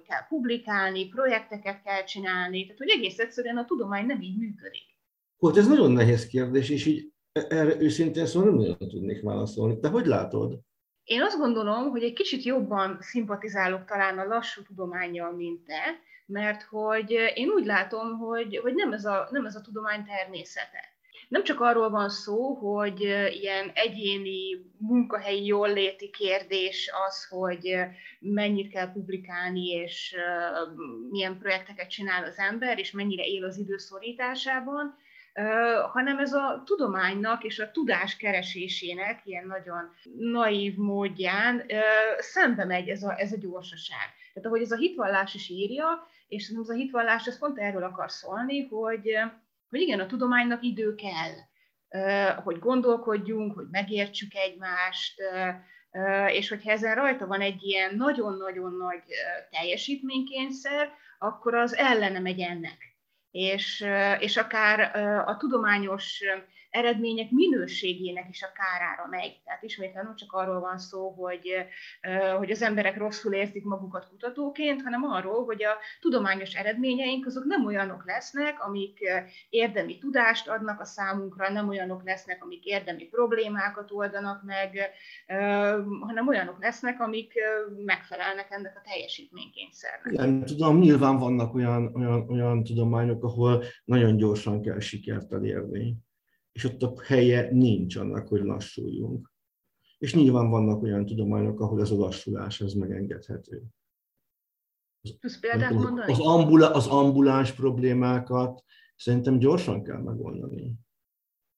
kell 0.07 0.27
publikálni, 0.27 1.07
projekteket 1.07 1.83
kell 1.83 2.03
csinálni, 2.03 2.61
tehát 2.63 2.77
hogy 2.77 2.89
egész 2.89 3.19
egyszerűen 3.19 3.57
a 3.57 3.65
tudomány 3.65 4.05
nem 4.05 4.21
így 4.21 4.37
működik. 4.37 4.97
Volt, 5.37 5.57
ez 5.57 5.67
nagyon 5.67 5.91
nehéz 5.91 6.27
kérdés, 6.27 6.69
és 6.69 6.85
így 6.85 7.11
e, 7.31 7.45
erre 7.49 7.81
őszintén 7.81 8.25
szóval 8.25 8.49
nem 8.49 8.57
nagyon 8.57 8.89
tudnék 8.89 9.21
válaszolni. 9.21 9.79
Te 9.79 9.87
hogy 9.87 10.05
látod? 10.05 10.59
Én 11.03 11.21
azt 11.21 11.37
gondolom, 11.37 11.89
hogy 11.89 12.03
egy 12.03 12.13
kicsit 12.13 12.43
jobban 12.43 12.97
szimpatizálok 13.01 13.85
talán 13.85 14.19
a 14.19 14.23
lassú 14.23 14.61
tudományjal, 14.61 15.31
mint 15.31 15.65
te, 15.65 15.81
mert 16.25 16.63
hogy 16.63 17.11
én 17.33 17.49
úgy 17.49 17.65
látom, 17.65 18.17
hogy, 18.17 18.57
hogy 18.57 18.73
nem, 18.73 18.93
ez 18.93 19.05
a, 19.05 19.27
nem 19.31 19.45
ez 19.45 19.55
a 19.55 19.61
tudomány 19.61 20.05
természete 20.05 20.97
nem 21.29 21.43
csak 21.43 21.59
arról 21.59 21.89
van 21.89 22.09
szó, 22.09 22.53
hogy 22.53 23.01
ilyen 23.41 23.71
egyéni 23.73 24.71
munkahelyi 24.77 25.45
jólléti 25.45 26.09
kérdés 26.09 26.91
az, 27.07 27.27
hogy 27.27 27.77
mennyit 28.19 28.71
kell 28.71 28.91
publikálni, 28.91 29.67
és 29.67 30.15
milyen 31.09 31.37
projekteket 31.37 31.89
csinál 31.89 32.23
az 32.23 32.37
ember, 32.37 32.79
és 32.79 32.91
mennyire 32.91 33.23
él 33.23 33.43
az 33.43 33.57
időszorításában, 33.57 34.97
hanem 35.91 36.19
ez 36.19 36.33
a 36.33 36.61
tudománynak 36.65 37.43
és 37.43 37.59
a 37.59 37.71
tudás 37.71 38.17
keresésének 38.17 39.21
ilyen 39.25 39.47
nagyon 39.47 39.93
naív 40.17 40.75
módján 40.75 41.63
szembe 42.17 42.65
megy 42.65 42.89
ez 42.89 43.03
a, 43.03 43.19
ez 43.19 43.31
a 43.31 43.37
gyorsaság. 43.37 44.13
Tehát 44.33 44.47
ahogy 44.47 44.61
ez 44.61 44.71
a 44.71 44.77
hitvallás 44.77 45.33
is 45.33 45.49
írja, 45.49 46.07
és 46.27 46.53
ez 46.59 46.69
a 46.69 46.73
hitvallás 46.73 47.27
ez 47.27 47.39
pont 47.39 47.57
erről 47.57 47.83
akar 47.83 48.11
szólni, 48.11 48.67
hogy 48.67 49.19
hogy 49.69 49.81
igen, 49.81 49.99
a 49.99 50.05
tudománynak 50.05 50.63
idő 50.63 50.95
kell, 50.95 51.33
hogy 52.35 52.59
gondolkodjunk, 52.59 53.53
hogy 53.53 53.67
megértsük 53.71 54.33
egymást, 54.33 55.21
és 56.27 56.49
hogyha 56.49 56.71
ezen 56.71 56.95
rajta 56.95 57.27
van 57.27 57.41
egy 57.41 57.63
ilyen 57.63 57.95
nagyon-nagyon 57.95 58.73
nagy 58.73 59.03
teljesítménykényszer, 59.49 60.93
akkor 61.19 61.55
az 61.55 61.75
ellene 61.75 62.19
megy 62.19 62.39
ennek. 62.39 62.97
És, 63.31 63.85
és 64.19 64.37
akár 64.37 64.95
a 65.27 65.37
tudományos 65.37 66.23
eredmények 66.69 67.31
minőségének 67.31 68.25
is 68.29 68.41
a 68.41 68.51
kárára 68.51 69.07
megy. 69.09 69.41
Tehát 69.45 69.63
ismétlen 69.63 70.03
nem 70.03 70.15
csak 70.15 70.31
arról 70.31 70.59
van 70.59 70.77
szó, 70.77 71.09
hogy, 71.09 71.47
hogy 72.37 72.51
az 72.51 72.61
emberek 72.61 72.97
rosszul 72.97 73.33
érzik 73.33 73.63
magukat 73.63 74.09
kutatóként, 74.09 74.81
hanem 74.81 75.03
arról, 75.03 75.45
hogy 75.45 75.63
a 75.63 75.77
tudományos 76.01 76.53
eredményeink 76.53 77.25
azok 77.25 77.43
nem 77.43 77.65
olyanok 77.65 78.05
lesznek, 78.05 78.63
amik 78.63 78.99
érdemi 79.49 79.97
tudást 79.97 80.47
adnak 80.47 80.79
a 80.79 80.85
számunkra, 80.85 81.51
nem 81.51 81.67
olyanok 81.67 82.03
lesznek, 82.03 82.43
amik 82.43 82.65
érdemi 82.65 83.03
problémákat 83.03 83.91
oldanak 83.91 84.43
meg, 84.43 84.91
hanem 85.99 86.27
olyanok 86.27 86.61
lesznek, 86.61 86.99
amik 86.99 87.33
megfelelnek 87.85 88.47
ennek 88.49 88.73
a 88.75 88.89
teljesítménykényszernek. 88.89 90.13
Nem 90.13 90.45
tudom, 90.45 90.79
nyilván 90.79 91.17
vannak 91.17 91.53
olyan, 91.53 91.95
olyan, 91.95 92.29
olyan 92.29 92.63
tudományok, 92.63 93.23
ahol 93.23 93.63
nagyon 93.85 94.17
gyorsan 94.17 94.61
kell 94.61 94.79
sikert 94.79 95.33
elérni 95.33 96.07
és 96.51 96.63
ott 96.63 96.81
a 96.81 96.93
helye 97.03 97.51
nincs 97.51 97.95
annak, 97.95 98.27
hogy 98.27 98.41
lassuljunk. 98.41 99.31
És 99.97 100.13
nyilván 100.13 100.49
vannak 100.49 100.81
olyan 100.81 101.05
tudományok, 101.05 101.59
ahol 101.59 101.81
ez 101.81 101.91
a 101.91 101.95
lassulás 101.95 102.61
az 102.61 102.73
megengedhető. 102.73 103.63
Mondani? 105.73 106.11
Az, 106.11 106.19
ambula, 106.19 106.71
az 106.73 106.87
ambuláns 106.87 107.51
problémákat 107.51 108.63
szerintem 108.95 109.37
gyorsan 109.37 109.83
kell 109.83 110.01
megoldani. 110.01 110.73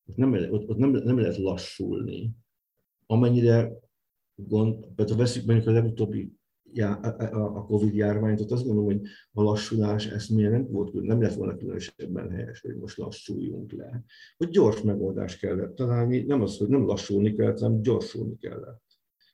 Ott 0.05 0.15
nem, 0.15 0.33
ott, 0.33 0.69
ott 0.69 0.77
nem, 0.77 0.89
nem 0.89 1.19
lehet 1.19 1.37
lassulni. 1.37 2.31
Amennyire 3.05 3.71
gond, 4.35 4.85
például 4.95 5.17
veszük 5.17 5.45
mondjuk 5.45 5.67
a 5.67 5.71
legutóbbi 5.71 6.39
a 7.31 7.65
Covid 7.65 7.93
járványt, 7.93 8.41
ott 8.41 8.51
azt 8.51 8.65
gondolom, 8.65 8.85
hogy 8.89 9.01
a 9.31 9.41
lassulás 9.43 10.07
eszméje 10.07 10.49
nem, 10.49 10.67
volt, 10.71 10.93
nem 10.93 11.21
lett 11.21 11.33
volna 11.33 11.57
különösebben 11.57 12.29
helyes, 12.29 12.61
hogy 12.61 12.75
most 12.75 12.97
lassuljunk 12.97 13.71
le. 13.71 14.03
Hogy 14.37 14.49
gyors 14.49 14.81
megoldást 14.81 15.39
kellett 15.39 15.75
találni, 15.75 16.21
nem 16.21 16.41
az, 16.41 16.57
hogy 16.57 16.67
nem 16.67 16.85
lassulni 16.85 17.33
kellett, 17.33 17.59
hanem 17.59 17.81
gyorsulni 17.81 18.37
kellett. 18.37 18.83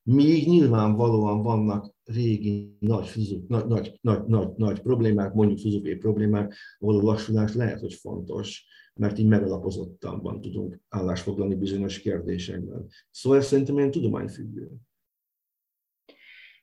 Míg 0.04 0.48
nyilvánvalóan 0.48 1.42
vannak 1.42 1.96
régi 2.04 2.78
nagy, 2.80 3.44
nagy, 3.48 3.68
nagy, 3.68 4.00
nagy, 4.02 4.26
nagy, 4.28 4.50
nagy 4.56 4.82
problémák, 4.82 5.34
mondjuk 5.34 5.60
filozófiai 5.60 5.96
problémák, 5.96 6.54
ahol 6.80 7.00
a 7.00 7.04
lassulás 7.04 7.56
lehet, 7.56 7.80
hogy 7.80 7.94
fontos, 7.94 8.66
mert 8.94 9.18
így 9.18 9.28
megalapozottabban 9.28 10.42
tudunk 10.42 10.80
állásfoglalni 10.90 11.56
bizonyos 11.56 12.00
kérdésekben. 12.00 12.88
Szóval 13.12 13.38
ez 13.38 13.46
szerintem 13.46 13.78
ilyen 13.78 13.92
tudományfüggő. 13.92 14.72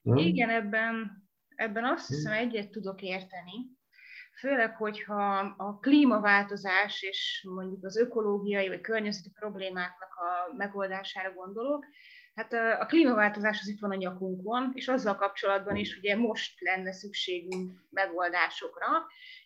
Nem? 0.04 0.16
Igen, 0.16 0.50
ebben, 0.50 1.23
ebben 1.54 1.84
azt 1.84 2.08
hiszem 2.08 2.32
egyet 2.32 2.70
tudok 2.70 3.02
érteni, 3.02 3.70
főleg, 4.38 4.76
hogyha 4.76 5.54
a 5.56 5.78
klímaváltozás 5.78 7.02
és 7.02 7.46
mondjuk 7.49 7.84
az 7.84 7.96
ökológiai 7.96 8.68
vagy 8.68 8.80
környezeti 8.80 9.30
problémáknak 9.30 10.11
a 10.14 10.54
megoldására 10.56 11.32
gondolok, 11.32 11.87
Hát 12.35 12.53
a 12.81 12.87
klímaváltozás 12.87 13.61
az 13.61 13.69
itt 13.69 13.81
van 13.81 13.91
a 13.91 13.95
nyakunkon, 13.95 14.71
és 14.75 14.88
azzal 14.88 15.17
kapcsolatban 15.17 15.76
is 15.76 15.97
ugye 15.97 16.17
most 16.17 16.61
lenne 16.61 16.93
szükségünk 16.93 17.73
megoldásokra, 17.91 18.87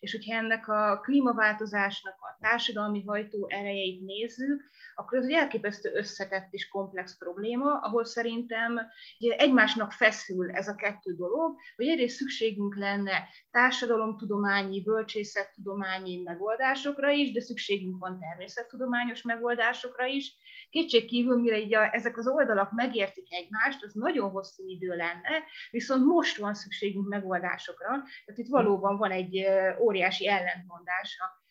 és 0.00 0.12
hogyha 0.12 0.36
ennek 0.36 0.68
a 0.68 1.00
klímaváltozásnak 1.00 2.14
a 2.20 2.38
társadalmi 2.40 3.04
hajtó 3.04 3.46
erejeit 3.48 4.04
nézzük, 4.04 4.70
akkor 4.94 5.18
ez 5.18 5.24
egy 5.24 5.32
elképesztő 5.32 5.90
összetett 5.94 6.48
és 6.50 6.68
komplex 6.68 7.16
probléma, 7.18 7.78
ahol 7.78 8.04
szerintem 8.04 8.80
ugye 9.18 9.36
egymásnak 9.36 9.92
feszül 9.92 10.50
ez 10.50 10.68
a 10.68 10.74
kettő 10.74 11.14
dolog, 11.14 11.56
hogy 11.76 11.88
egyrészt 11.88 12.16
szükségünk 12.16 12.76
lenne 12.76 13.28
társadalomtudományi, 13.50 14.82
bölcsészettudományi 14.82 16.22
megoldásokra 16.22 17.10
is, 17.10 17.32
de 17.32 17.40
szükségünk 17.40 17.98
van 17.98 18.18
természettudományos 18.20 19.22
megoldásokra 19.22 20.04
is. 20.04 20.36
Kétség 20.70 21.06
kívül, 21.06 21.40
mire 21.40 21.58
így 21.58 21.74
a, 21.74 21.94
ezek 21.94 22.18
az 22.18 22.28
oldalak 22.28 22.72
megértik 22.78 23.32
egymást, 23.32 23.84
az 23.84 23.92
nagyon 23.92 24.30
hosszú 24.30 24.68
idő 24.68 24.88
lenne, 24.88 25.42
viszont 25.70 26.04
most 26.04 26.36
van 26.36 26.54
szükségünk 26.54 27.08
megoldásokra. 27.08 27.88
Tehát 28.24 28.40
itt 28.40 28.48
valóban 28.48 28.96
van 28.96 29.10
egy 29.10 29.46
óriási 29.80 30.28
ellentmondás 30.28 31.18
a 31.18 31.46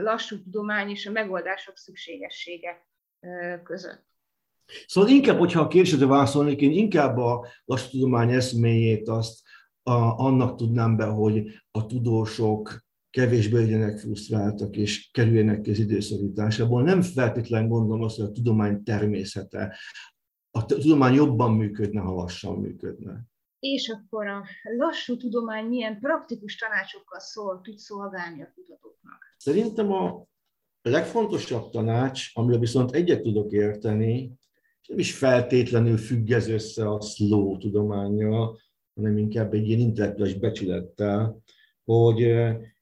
lassú 0.00 0.42
tudomány 0.42 0.90
és 0.90 1.06
a 1.06 1.10
megoldások 1.10 1.76
szükségessége 1.76 2.86
között. 3.62 4.06
Szóval 4.86 5.10
inkább, 5.10 5.38
hogyha 5.38 5.60
a 5.60 5.68
kérdésre 5.68 6.06
válaszolnék, 6.06 6.60
én 6.60 6.72
inkább 6.72 7.16
a 7.16 7.46
lassú 7.64 7.90
tudomány 7.90 8.32
eszméjét 8.32 9.08
azt 9.08 9.40
a, 9.82 10.24
annak 10.26 10.56
tudnám 10.56 10.96
be, 10.96 11.04
hogy 11.04 11.62
a 11.70 11.86
tudósok 11.86 12.86
kevésbé 13.10 13.56
legyenek 13.56 13.98
frusztráltak 13.98 14.76
és 14.76 15.10
kerüljenek 15.10 15.66
az 15.66 15.78
időszorításából. 15.78 16.82
Nem 16.82 17.02
feltétlenül 17.02 17.68
gondolom 17.68 18.02
azt, 18.02 18.16
hogy 18.16 18.24
a 18.24 18.32
tudomány 18.32 18.82
természete. 18.82 19.76
A 20.50 20.64
tudomány 20.64 21.14
jobban 21.14 21.54
működne, 21.54 22.00
ha 22.00 22.14
lassan 22.14 22.58
működne. 22.58 23.26
És 23.58 23.88
akkor 23.88 24.26
a 24.26 24.44
lassú 24.76 25.16
tudomány 25.16 25.66
milyen 25.66 25.98
praktikus 26.00 26.56
tanácsokkal 26.56 27.20
szól, 27.20 27.60
tud 27.60 27.78
szolgálni 27.78 28.42
a 28.42 28.52
kutatóknak? 28.54 29.34
Szerintem 29.36 29.92
a 29.92 30.26
legfontosabb 30.82 31.70
tanács, 31.70 32.30
amivel 32.34 32.58
viszont 32.58 32.92
egyet 32.92 33.22
tudok 33.22 33.52
érteni, 33.52 34.32
és 34.82 34.88
nem 34.88 34.98
is 34.98 35.16
feltétlenül 35.16 35.96
függ 35.96 36.30
ez 36.30 36.48
össze 36.48 36.88
a 36.88 37.00
slow 37.00 37.58
tudományjal, 37.58 38.58
hanem 38.94 39.18
inkább 39.18 39.52
egy 39.52 39.68
ilyen 39.68 39.80
intellektuális 39.80 40.34
becsülettel, 40.34 41.42
hogy 41.84 42.26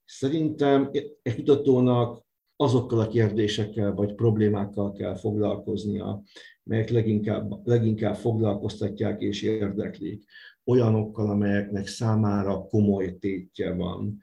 szerintem 0.05 0.91
egy 1.23 1.35
kutatónak 1.35 2.26
azokkal 2.57 3.01
a 3.01 3.09
kérdésekkel 3.09 3.93
vagy 3.93 4.15
problémákkal 4.15 4.93
kell 4.93 5.17
foglalkoznia, 5.17 6.23
melyek 6.63 6.91
leginkább, 6.91 7.67
leginkább 7.67 8.17
foglalkoztatják 8.17 9.21
és 9.21 9.43
érdeklik, 9.43 10.25
olyanokkal, 10.65 11.31
amelyeknek 11.31 11.87
számára 11.87 12.67
komoly 12.67 13.17
tétje 13.19 13.73
van. 13.73 14.19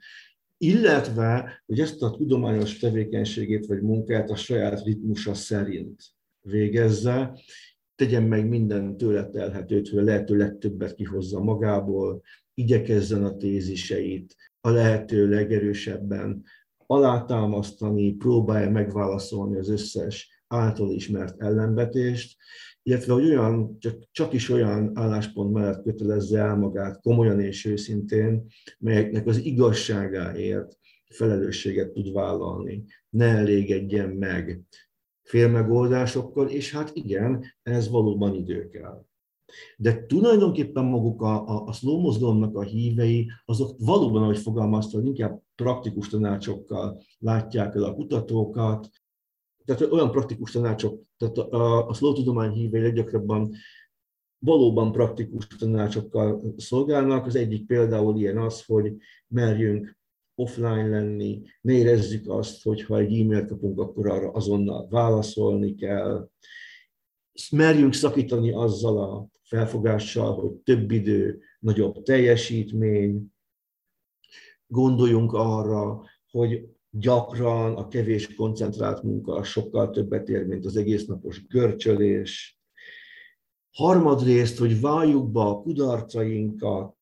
Illetve, 0.56 1.62
hogy 1.66 1.80
ezt 1.80 2.02
a 2.02 2.10
tudományos 2.10 2.78
tevékenységét 2.78 3.66
vagy 3.66 3.82
munkát 3.82 4.30
a 4.30 4.36
saját 4.36 4.84
ritmusa 4.84 5.34
szerint 5.34 6.02
végezze, 6.40 7.38
tegyen 7.94 8.22
meg 8.22 8.48
minden 8.48 8.96
tőle 8.96 9.28
telhetőt, 9.28 9.88
hogy 9.88 9.98
a 9.98 10.02
lehető 10.02 10.36
legtöbbet 10.36 10.94
kihozza 10.94 11.40
magából, 11.40 12.22
igyekezzen 12.54 13.24
a 13.24 13.36
téziseit 13.36 14.36
a 14.60 14.70
lehető 14.70 15.28
legerősebben 15.28 16.44
alátámasztani, 16.94 18.12
próbálja 18.12 18.70
megválaszolni 18.70 19.58
az 19.58 19.68
összes 19.68 20.42
által 20.46 20.90
ismert 20.90 21.40
ellenvetést, 21.42 22.36
illetve 22.82 23.12
hogy 23.12 23.24
olyan, 23.24 23.78
csak, 23.78 23.98
csak 24.10 24.32
is 24.32 24.50
olyan 24.50 24.90
álláspont 24.94 25.52
mellett 25.52 25.82
kötelezze 25.82 26.38
el 26.38 26.56
magát 26.56 27.00
komolyan 27.00 27.40
és 27.40 27.64
őszintén, 27.64 28.46
melyeknek 28.78 29.26
az 29.26 29.44
igazságáért 29.44 30.78
felelősséget 31.08 31.92
tud 31.92 32.12
vállalni. 32.12 32.84
Ne 33.10 33.26
elégedjen 33.26 34.08
meg 34.08 34.62
félmegoldásokkal, 35.22 36.48
és 36.48 36.72
hát 36.72 36.90
igen, 36.92 37.44
ez 37.62 37.90
valóban 37.90 38.34
idő 38.34 38.68
kell. 38.68 39.04
De 39.76 40.06
tulajdonképpen 40.06 40.84
maguk 40.84 41.22
a, 41.22 41.48
a, 41.48 41.66
a 41.66 41.72
slow 41.72 42.00
mozgalomnak 42.00 42.56
a 42.56 42.62
hívei, 42.62 43.30
azok 43.44 43.76
valóban, 43.78 44.22
ahogy 44.22 44.38
fogalmaztam, 44.38 45.06
inkább 45.06 45.42
praktikus 45.54 46.08
tanácsokkal 46.08 47.02
látják 47.18 47.74
el 47.74 47.82
a 47.82 47.94
kutatókat, 47.94 48.88
tehát 49.64 49.92
olyan 49.92 50.10
praktikus 50.10 50.50
tanácsok, 50.50 51.02
tehát 51.16 51.38
a, 51.38 51.88
a 51.88 51.92
slow 51.92 52.14
tudomány 52.14 52.52
hívei 52.52 52.82
leggyakrabban 52.82 53.54
valóban 54.38 54.92
praktikus 54.92 55.46
tanácsokkal 55.46 56.54
szolgálnak. 56.56 57.26
Az 57.26 57.36
egyik 57.36 57.66
például 57.66 58.16
ilyen 58.16 58.38
az, 58.38 58.64
hogy 58.64 58.96
merjünk 59.28 59.98
offline 60.34 60.88
lenni, 60.88 61.42
ne 61.60 61.72
érezzük 61.72 62.28
azt, 62.28 62.62
hogy 62.62 62.82
ha 62.82 62.98
egy 62.98 63.20
e-mailt 63.20 63.48
kapunk, 63.48 63.80
akkor 63.80 64.10
arra 64.10 64.30
azonnal 64.30 64.88
válaszolni 64.88 65.74
kell. 65.74 66.28
Merjünk 67.50 67.94
szakítani 67.94 68.52
azzal 68.52 68.98
a 68.98 69.28
felfogással, 69.42 70.34
hogy 70.34 70.50
több 70.50 70.90
idő, 70.90 71.40
nagyobb 71.58 72.02
teljesítmény. 72.02 73.32
Gondoljunk 74.66 75.32
arra, 75.32 76.02
hogy 76.30 76.68
gyakran 76.90 77.74
a 77.74 77.88
kevés 77.88 78.34
koncentrált 78.34 79.02
munka 79.02 79.42
sokkal 79.42 79.90
többet 79.90 80.28
ér, 80.28 80.46
mint 80.46 80.64
az 80.64 80.76
egész 80.76 81.06
napos 81.06 81.46
görcsölés. 81.46 82.58
Harmadrészt, 83.70 84.58
hogy 84.58 84.80
valljuk 84.80 85.30
be 85.30 85.40
a 85.40 85.60
kudarcainkat, 85.60 86.96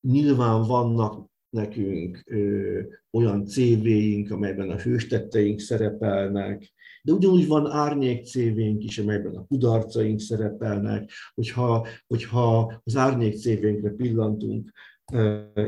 nyilván 0.00 0.66
vannak 0.66 1.30
nekünk 1.52 2.22
ö, 2.26 2.80
olyan 3.10 3.46
CV-ink, 3.46 4.30
amelyben 4.30 4.70
a 4.70 4.76
hőstetteink 4.76 5.58
szerepelnek, 5.58 6.72
de 7.02 7.12
ugyanúgy 7.12 7.46
van 7.46 7.70
árnyék 7.70 8.24
CV-nk 8.24 8.84
is, 8.84 8.98
amelyben 8.98 9.36
a 9.36 9.44
kudarcaink 9.46 10.20
szerepelnek, 10.20 11.10
hogyha, 11.34 11.86
hogyha 12.06 12.80
az 12.84 12.96
árnyék 12.96 13.34
CV-nkre 13.34 13.90
pillantunk, 13.90 14.70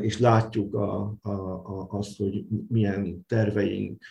és 0.01 0.19
látjuk 0.19 0.75
a, 0.75 1.15
a, 1.23 1.31
a, 1.31 1.87
azt, 1.89 2.17
hogy 2.17 2.45
milyen 2.69 3.25
terveink 3.27 4.03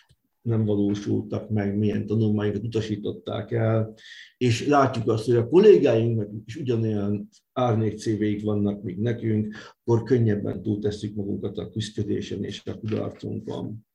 nem 0.44 0.64
valósultak 0.64 1.50
meg, 1.50 1.76
milyen 1.76 2.06
tanulmányokat 2.06 2.64
utasították 2.64 3.52
el, 3.52 3.94
és 4.36 4.66
látjuk 4.66 5.08
azt, 5.08 5.26
hogy 5.26 5.36
a 5.36 5.48
kollégáinknak 5.48 6.28
is 6.46 6.56
ugyanolyan 6.56 7.28
árnyék 7.52 7.98
cv 7.98 8.44
vannak, 8.44 8.82
mint 8.82 9.00
nekünk, 9.00 9.54
akkor 9.84 10.02
könnyebben 10.02 10.62
túltesszük 10.62 11.14
magunkat 11.14 11.58
a 11.58 11.70
küzdködésen 11.70 12.44
és 12.44 12.62
a 12.64 12.78
kudarcunkon. 12.78 13.86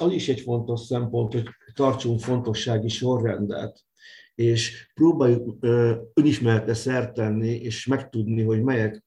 Az 0.00 0.12
is 0.12 0.28
egy 0.28 0.40
fontos 0.40 0.80
szempont, 0.80 1.32
hogy 1.32 1.44
tartsunk 1.74 2.20
fontossági 2.20 2.88
sorrendet, 2.88 3.84
és 4.34 4.90
próbáljuk 4.94 5.56
önismeretre 6.14 6.74
szert 6.74 7.14
tenni, 7.14 7.48
és 7.48 7.86
megtudni, 7.86 8.42
hogy 8.42 8.62
melyek 8.62 9.02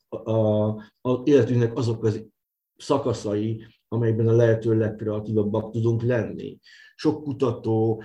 az 1.01 1.19
életünknek 1.23 1.77
azok 1.77 2.03
az 2.03 2.25
szakaszai, 2.77 3.63
amelyben 3.93 4.27
a 4.27 4.35
lehető 4.35 4.77
legkreatívabbak 4.77 5.71
tudunk 5.71 6.01
lenni. 6.01 6.59
Sok 6.95 7.23
kutató 7.23 8.03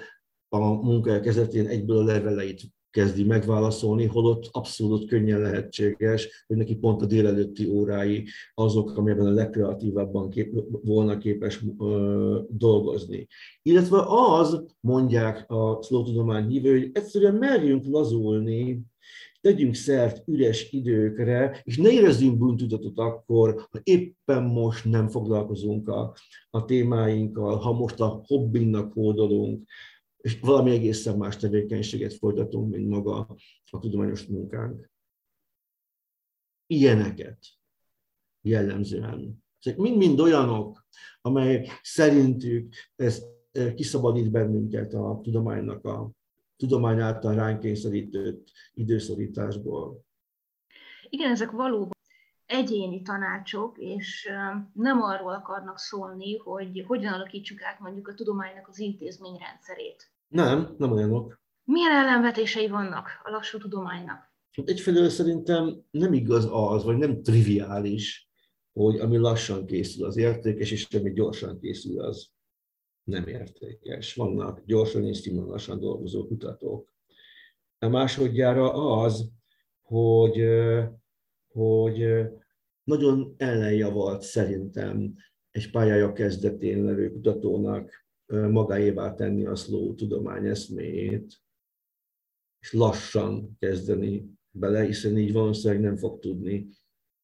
a 0.49 0.59
munkája 0.59 1.21
kezdetén 1.21 1.67
egyből 1.67 1.97
a 1.97 2.05
leveleit 2.05 2.63
kezdi 2.91 3.25
megválaszolni, 3.25 4.05
holott 4.05 4.49
abszolút 4.51 5.09
könnyen 5.09 5.41
lehetséges, 5.41 6.45
hogy 6.47 6.57
neki 6.57 6.77
pont 6.77 7.03
a 7.03 7.07
délelőtti 7.07 7.67
órái 7.67 8.27
azok, 8.55 8.97
amelyben 8.97 9.27
a 9.27 9.31
legkreatívabban 9.31 10.31
kép, 10.31 10.55
volna 10.85 11.19
képes 11.19 11.65
ö, 11.79 12.41
dolgozni. 12.49 13.27
Illetve 13.63 14.03
az, 14.07 14.65
mondják 14.81 15.51
a 15.51 15.83
slow 15.83 16.05
tudomány 16.05 16.49
hívő, 16.49 16.79
hogy 16.79 16.91
egyszerűen 16.93 17.35
merjünk 17.35 17.85
lazulni, 17.87 18.81
tegyünk 19.47 19.75
szert 19.75 20.29
üres 20.29 20.73
időkre, 20.73 21.61
és 21.65 21.77
ne 21.77 21.91
érezzünk 21.91 22.39
bűntudatot 22.39 22.99
akkor, 22.99 23.67
ha 23.71 23.81
éppen 23.83 24.43
most 24.43 24.85
nem 24.85 25.09
foglalkozunk 25.09 25.89
a, 25.89 26.17
a 26.51 26.65
témáinkkal, 26.65 27.57
ha 27.57 27.73
most 27.73 28.01
a 28.01 28.23
hobbinknak 28.27 28.93
hódolunk, 28.93 29.69
és 30.17 30.41
valami 30.41 30.71
egészen 30.71 31.17
más 31.17 31.37
tevékenységet 31.37 32.15
folytatunk, 32.15 32.71
mint 32.75 32.89
maga 32.89 33.37
a 33.71 33.79
tudományos 33.79 34.27
munkánk. 34.27 34.91
Ilyeneket 36.67 37.39
jellemzően. 38.41 39.45
Ezek 39.61 39.79
mind-mind 39.79 40.21
olyanok, 40.21 40.87
amely 41.21 41.69
szerintük 41.83 42.75
ez 42.97 43.25
eh, 43.51 43.75
kiszabadít 43.75 44.31
bennünket 44.31 44.95
a 44.95 45.21
tudománynak 45.23 45.85
a 45.85 46.16
tudomány 46.57 47.01
által 47.01 47.35
ránk 47.35 47.61
kényszerített 47.61 48.49
időszorításból. 48.75 50.05
Igen, 51.09 51.31
ezek 51.31 51.51
valóban 51.51 51.95
egyéni 52.47 53.03
tanácsok, 53.03 53.79
és 53.79 54.31
nem 54.73 55.03
arról 55.03 55.33
akarnak 55.33 55.79
szólni, 55.79 56.37
hogy 56.37 56.85
hogyan 56.87 57.13
alakítsuk 57.13 57.63
át 57.63 57.81
mondjuk 57.81 58.09
a 58.09 58.15
tudománynak 58.15 58.69
az 58.69 58.79
intézményrendszerét. 58.79 60.11
Nem, 60.29 60.75
nem 60.79 60.93
olyanok. 60.93 61.41
Milyen 61.65 61.93
ellenvetései 61.93 62.69
vannak 62.69 63.09
a 63.25 63.31
lassú 63.31 63.59
tudománynak? 63.59 64.35
Egyfelől 64.65 65.09
szerintem 65.09 65.85
nem 65.91 66.13
igaz 66.13 66.49
az, 66.51 66.85
vagy 66.85 66.97
nem 66.97 67.23
triviális, 67.23 68.31
hogy 68.73 68.99
ami 68.99 69.17
lassan 69.17 69.67
készül 69.67 70.07
az 70.07 70.17
értékes, 70.17 70.71
és 70.71 70.95
ami 70.95 71.13
gyorsan 71.13 71.59
készül 71.61 72.01
az 72.01 72.31
nem 73.07 73.27
értékes. 73.27 74.15
Vannak 74.15 74.63
gyorsan 74.65 75.07
és 75.07 75.17
színvonalasan 75.17 75.81
dolgozó 75.81 76.27
kutatók. 76.27 76.93
A 77.79 77.89
másodjára 77.89 78.73
az, 79.03 79.31
hogy, 79.83 80.45
hogy 81.53 82.27
nagyon 82.85 83.35
ellenjavalt 83.37 84.23
szerintem 84.23 85.15
egy 85.51 85.71
pályája 85.71 86.13
kezdetén 86.13 86.85
levő 86.85 87.11
kutatónak 87.11 87.91
magáévá 88.27 89.15
tenni 89.15 89.47
a 89.47 89.55
slow 89.55 89.95
tudomány 89.95 90.47
eszméjét, 90.47 91.43
és 92.61 92.73
lassan 92.73 93.57
kezdeni 93.59 94.31
bele, 94.51 94.85
hiszen 94.85 95.19
így 95.19 95.33
valószínűleg 95.33 95.83
nem 95.83 95.97
fog 95.97 96.19
tudni 96.19 96.69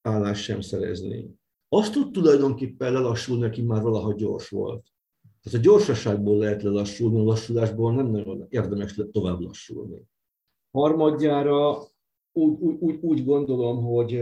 állást 0.01 0.42
sem 0.42 0.61
szerezni. 0.61 1.35
Azt 1.68 1.92
tud 1.92 2.12
tulajdonképpen 2.12 2.92
lelassulni, 2.92 3.42
neki 3.42 3.62
már 3.62 3.83
valaha 3.83 4.14
gyors 4.14 4.49
volt. 4.49 4.91
Tehát 5.42 5.59
a 5.59 5.62
gyorsaságból 5.62 6.38
lehet 6.38 6.62
lelassulni, 6.62 7.18
a 7.18 7.22
lassulásból 7.22 7.94
nem 7.94 8.07
nagyon 8.07 8.46
érdemes 8.48 9.00
tovább 9.12 9.40
lassulni. 9.40 10.02
Harmadjára 10.70 11.78
úgy, 12.33 12.61
úgy, 12.61 12.98
úgy 13.00 13.24
gondolom, 13.24 13.85
hogy, 13.85 14.20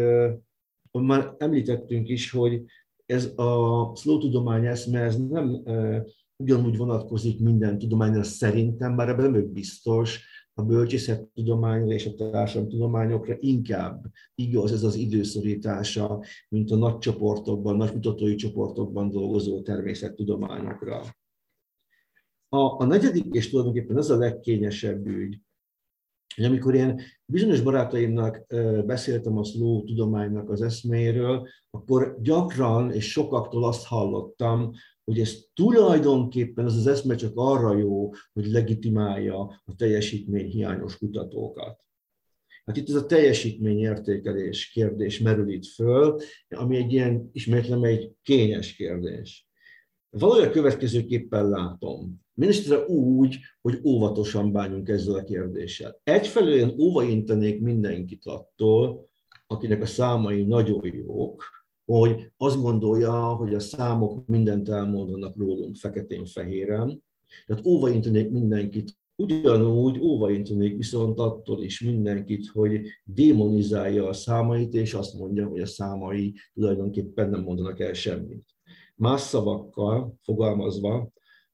már 0.92 1.34
említettünk 1.38 2.08
is, 2.08 2.30
hogy 2.30 2.64
ez 3.06 3.32
a 3.36 3.92
slow 3.96 4.18
tudomány 4.18 4.66
eszme, 4.66 5.00
ez 5.00 5.28
nem 5.28 5.62
ugyanúgy 6.36 6.76
vonatkozik 6.76 7.40
minden 7.40 7.78
tudományra 7.78 8.22
szerintem, 8.22 8.96
bár 8.96 9.08
ebben 9.08 9.30
nem 9.30 9.52
biztos, 9.52 10.24
a 10.54 10.62
bölcsészettudományra 10.62 11.92
és 11.92 12.06
a 12.06 12.14
társadalomtudományokra 12.14 13.36
inkább 13.38 14.04
igaz 14.34 14.72
ez 14.72 14.82
az 14.82 14.94
időszorítása, 14.94 16.24
mint 16.48 16.70
a 16.70 16.76
nagy 16.76 16.98
csoportokban, 16.98 17.76
nagy 17.76 17.92
kutatói 17.92 18.34
csoportokban 18.34 19.10
dolgozó 19.10 19.62
természettudományokra. 19.62 21.02
A, 22.48 22.82
a 22.82 22.84
negyedik, 22.84 23.34
és 23.34 23.50
tulajdonképpen 23.50 23.98
ez 23.98 24.10
a 24.10 24.16
legkényesebb 24.16 25.06
ügy, 25.06 25.40
hogy 26.34 26.44
amikor 26.44 26.74
én 26.74 27.00
bizonyos 27.32 27.60
barátaimnak 27.60 28.46
beszéltem 28.86 29.38
a 29.38 29.44
slow 29.44 29.84
tudománynak 29.84 30.50
az 30.50 30.62
eszméről, 30.62 31.48
akkor 31.70 32.16
gyakran 32.20 32.92
és 32.92 33.10
sokaktól 33.10 33.64
azt 33.64 33.86
hallottam, 33.86 34.72
hogy 35.10 35.20
ez 35.20 35.36
tulajdonképpen 35.54 36.64
az 36.64 36.76
az 36.76 36.86
eszme 36.86 37.14
csak 37.14 37.32
arra 37.34 37.76
jó, 37.76 38.12
hogy 38.32 38.46
legitimálja 38.46 39.38
a 39.64 39.74
teljesítmény 39.76 40.46
hiányos 40.46 40.98
kutatókat. 40.98 41.84
Hát 42.64 42.76
itt 42.76 42.88
ez 42.88 42.94
a 42.94 43.06
teljesítményértékelés 43.06 44.70
kérdés 44.70 45.18
merül 45.18 45.52
itt 45.52 45.66
föl, 45.66 46.20
ami 46.48 46.76
egy 46.76 46.92
ilyen, 46.92 47.30
ismétlem, 47.32 47.84
egy 47.84 48.12
kényes 48.22 48.74
kérdés. 48.74 49.48
Valahogy 50.10 50.50
következőképpen 50.50 51.48
látom. 51.48 52.22
Minisztere 52.34 52.84
úgy, 52.86 53.38
hogy 53.60 53.80
óvatosan 53.84 54.52
bánjunk 54.52 54.88
ezzel 54.88 55.14
a 55.14 55.24
kérdéssel. 55.24 56.00
Egyfelől 56.02 56.54
én 56.54 56.74
óvaintenék 56.78 57.60
mindenkit 57.60 58.26
attól, 58.26 59.08
akinek 59.46 59.82
a 59.82 59.86
számai 59.86 60.42
nagyon 60.42 60.94
jók, 60.94 61.44
hogy 61.98 62.32
azt 62.36 62.60
gondolja, 62.60 63.12
hogy 63.12 63.54
a 63.54 63.60
számok 63.60 64.26
mindent 64.26 64.68
elmondanak 64.68 65.36
rólunk 65.36 65.76
feketén-fehéren. 65.76 67.02
Tehát 67.46 67.66
óvaintenék 67.66 68.30
mindenkit 68.30 68.98
Ugyanúgy 69.20 69.98
óvaintenék 69.98 70.76
viszont 70.76 71.18
attól 71.18 71.62
is 71.62 71.80
mindenkit, 71.80 72.46
hogy 72.46 72.80
démonizálja 73.04 74.08
a 74.08 74.12
számait, 74.12 74.74
és 74.74 74.94
azt 74.94 75.14
mondja, 75.14 75.46
hogy 75.46 75.60
a 75.60 75.66
számai 75.66 76.34
tulajdonképpen 76.54 77.30
nem 77.30 77.42
mondanak 77.42 77.80
el 77.80 77.92
semmit. 77.92 78.44
Más 78.96 79.20
szavakkal 79.20 80.14
fogalmazva, 80.22 81.10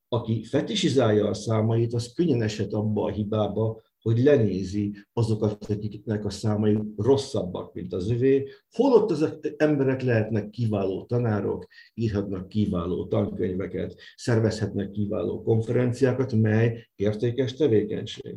aki 0.09 0.42
fetisizálja 0.42 1.29
a 1.29 1.35
számait, 1.35 1.94
az 1.94 2.12
könnyen 2.12 2.42
esett 2.42 2.72
abba 2.72 3.05
a 3.05 3.12
hibába, 3.12 3.83
hogy 4.07 4.23
lenézi 4.23 4.97
azokat, 5.12 5.64
akiknek 5.71 6.25
a 6.25 6.31
számai 6.31 6.79
rosszabbak, 6.97 7.75
mint 7.75 7.92
az 7.92 8.11
övé, 8.11 8.49
holott 8.71 9.11
az 9.11 9.38
emberek 9.57 10.03
lehetnek 10.03 10.51
kiváló 10.51 11.05
tanárok, 11.05 11.66
írhatnak 11.95 12.49
kiváló 12.49 13.07
tankönyveket, 13.07 13.95
szervezhetnek 14.16 14.90
kiváló 14.90 15.42
konferenciákat, 15.42 16.33
mely 16.33 16.88
értékes 16.95 17.55
tevékenység. 17.55 18.37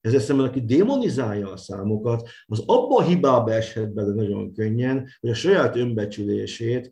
Ezzel 0.00 0.20
szemben, 0.20 0.46
aki 0.46 0.64
démonizálja 0.64 1.52
a 1.52 1.56
számokat, 1.56 2.28
az 2.46 2.62
abba 2.66 2.96
a 2.96 3.02
hibába 3.02 3.52
eshet 3.52 3.94
bele 3.94 4.14
nagyon 4.14 4.52
könnyen, 4.52 5.08
hogy 5.20 5.30
a 5.30 5.34
saját 5.34 5.76
önbecsülését 5.76 6.90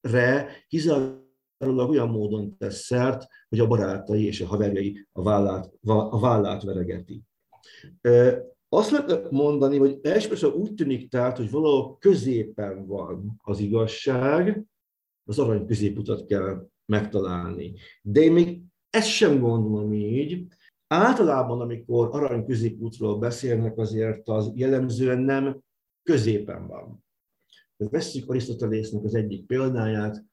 re 0.00 0.48
kizárólag 0.68 1.90
olyan 1.90 2.08
módon 2.08 2.56
tesz 2.56 2.84
szert, 2.84 3.26
hogy 3.48 3.60
a 3.60 3.66
barátai 3.66 4.26
és 4.26 4.40
a 4.40 4.46
haverjai 4.46 5.06
a 5.12 5.22
vállát, 5.22 5.72
a 5.84 6.20
vállát 6.20 6.62
veregeti. 6.62 7.24
Azt 8.68 8.90
lehet 8.90 9.30
mondani, 9.30 9.78
hogy 9.78 9.98
elsősorban 10.02 10.60
úgy 10.60 10.74
tűnik 10.74 11.08
tehát, 11.08 11.36
hogy 11.36 11.50
valahol 11.50 11.98
középen 11.98 12.86
van 12.86 13.40
az 13.42 13.58
igazság, 13.58 14.64
az 15.28 15.38
arany 15.38 15.66
középutat 15.66 16.26
kell 16.26 16.68
megtalálni. 16.84 17.74
De 18.02 18.20
én 18.20 18.32
még 18.32 18.60
ezt 18.90 19.08
sem 19.08 19.40
gondolom 19.40 19.92
így. 19.92 20.46
Általában, 20.86 21.60
amikor 21.60 22.08
arany 22.12 22.44
középútról 22.44 23.18
beszélnek, 23.18 23.78
azért 23.78 24.28
az 24.28 24.52
jellemzően 24.54 25.18
nem 25.18 25.60
középen 26.02 26.66
van. 26.66 27.04
Vesszük 27.76 28.30
Arisztotelésznek 28.30 29.04
az 29.04 29.14
egyik 29.14 29.46
példáját, 29.46 30.24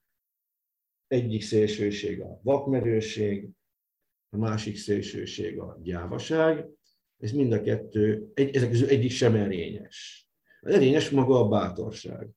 egyik 1.07 1.41
szélsőség 1.41 2.21
a 2.21 2.39
vakmerőség, 2.43 3.49
a 4.29 4.37
másik 4.37 4.77
szélsőség 4.77 5.59
a 5.59 5.79
gyávaság, 5.83 6.69
ez 7.23 7.31
mind 7.31 7.51
a 7.51 7.61
kettő, 7.61 8.31
egy, 8.33 8.55
ezek 8.55 8.69
közül 8.69 8.87
egyik 8.87 9.11
sem 9.11 9.35
erényes. 9.35 10.27
Az 10.61 10.73
erényes 10.73 11.09
maga 11.09 11.39
a 11.39 11.47
bátorság. 11.47 12.29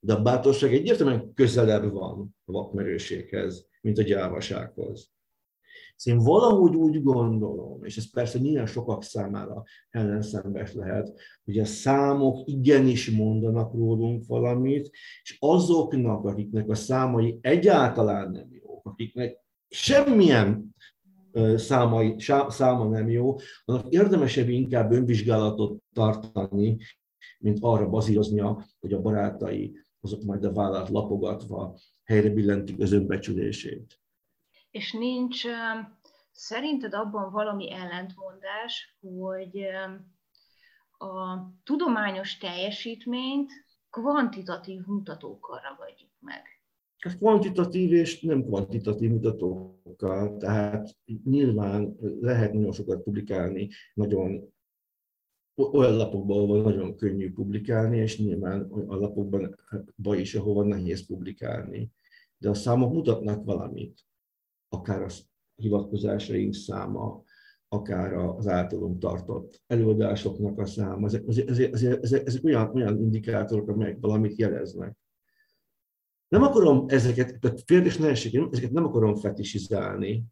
De 0.00 0.12
a 0.12 0.22
bátorság 0.22 0.74
egyértelműen 0.74 1.32
közelebb 1.34 1.92
van 1.92 2.36
a 2.44 2.52
vakmerőséghez, 2.52 3.68
mint 3.80 3.98
a 3.98 4.02
gyávasághoz. 4.02 5.12
Szóval 5.96 6.20
én 6.20 6.26
valahogy 6.26 6.76
úgy 6.76 7.02
gondolom, 7.02 7.84
és 7.84 7.96
ez 7.96 8.10
persze 8.10 8.38
nyilván 8.38 8.66
sokak 8.66 9.02
számára 9.02 9.62
ellenszembes 9.90 10.72
lehet, 10.72 11.20
hogy 11.44 11.58
a 11.58 11.64
számok 11.64 12.48
igenis 12.48 13.10
mondanak 13.10 13.72
rólunk 13.72 14.26
valamit, 14.26 14.90
és 15.22 15.36
azoknak, 15.40 16.24
akiknek 16.24 16.68
a 16.68 16.74
számai 16.74 17.38
egyáltalán 17.40 18.30
nem 18.30 18.48
jók, 18.50 18.86
akiknek 18.86 19.36
semmilyen 19.68 20.74
számai, 21.56 22.14
száma 22.48 22.88
nem 22.88 23.08
jó, 23.08 23.36
annak 23.64 23.86
érdemesebb 23.88 24.48
inkább 24.48 24.92
önvizsgálatot 24.92 25.82
tartani, 25.92 26.76
mint 27.38 27.58
arra 27.60 27.88
bazíroznia, 27.88 28.64
hogy 28.80 28.92
a 28.92 29.00
barátai 29.00 29.78
azok 30.00 30.22
majd 30.22 30.44
a 30.44 30.52
vállát 30.52 30.88
lapogatva 30.88 31.78
helyre 32.04 32.28
billentik 32.28 32.80
az 32.80 32.92
önbecsülését. 32.92 34.00
És 34.70 34.92
nincs 34.92 35.42
szerinted 36.32 36.94
abban 36.94 37.32
valami 37.32 37.72
ellentmondás, 37.72 38.98
hogy 39.00 39.62
a 40.98 41.38
tudományos 41.64 42.36
teljesítményt 42.36 43.52
kvantitatív 43.90 44.80
mutatókkal 44.86 45.60
ragadjuk 45.60 46.10
meg? 46.20 46.53
Kvantitatív 47.12 47.92
és 47.92 48.20
nem 48.20 48.44
kvantitatív 48.44 49.10
mutatókkal, 49.10 50.36
tehát 50.36 50.96
nyilván 51.24 51.96
lehet 52.20 52.52
nagyon 52.52 52.72
sokat 52.72 53.02
publikálni, 53.02 53.68
nagyon 53.94 54.52
olyan 55.72 55.96
lapokban, 55.96 56.38
ahol 56.38 56.62
nagyon 56.62 56.96
könnyű 56.96 57.32
publikálni, 57.32 57.98
és 57.98 58.18
nyilván 58.18 58.60
a 58.70 58.96
lapokban 58.96 59.56
is, 60.02 60.34
ahova 60.34 60.64
nehéz 60.64 61.06
publikálni. 61.06 61.90
De 62.38 62.48
a 62.48 62.54
számok 62.54 62.92
mutatnak 62.92 63.44
valamit, 63.44 64.00
akár 64.68 65.02
a 65.02 65.08
hivatkozásaink 65.54 66.54
száma, 66.54 67.22
akár 67.68 68.12
az 68.12 68.46
általunk 68.46 68.98
tartott 68.98 69.62
előadásoknak 69.66 70.58
a 70.58 70.66
száma. 70.66 71.06
Ezek, 71.06 71.22
ezek, 71.26 71.72
ezek, 71.72 72.26
ezek 72.26 72.44
olyan, 72.44 72.74
olyan 72.74 72.98
indikátorok, 72.98 73.68
amelyek 73.68 74.00
valamit 74.00 74.36
jeleznek. 74.36 74.96
Nem 76.34 76.42
akarom 76.42 76.84
ezeket, 76.88 77.38
tehát 77.40 77.62
félres 77.66 77.96
ne 77.96 78.08
esik, 78.08 78.40
ezeket 78.50 78.70
nem 78.70 78.84
akarom 78.84 79.16
fetisizálni, 79.16 80.24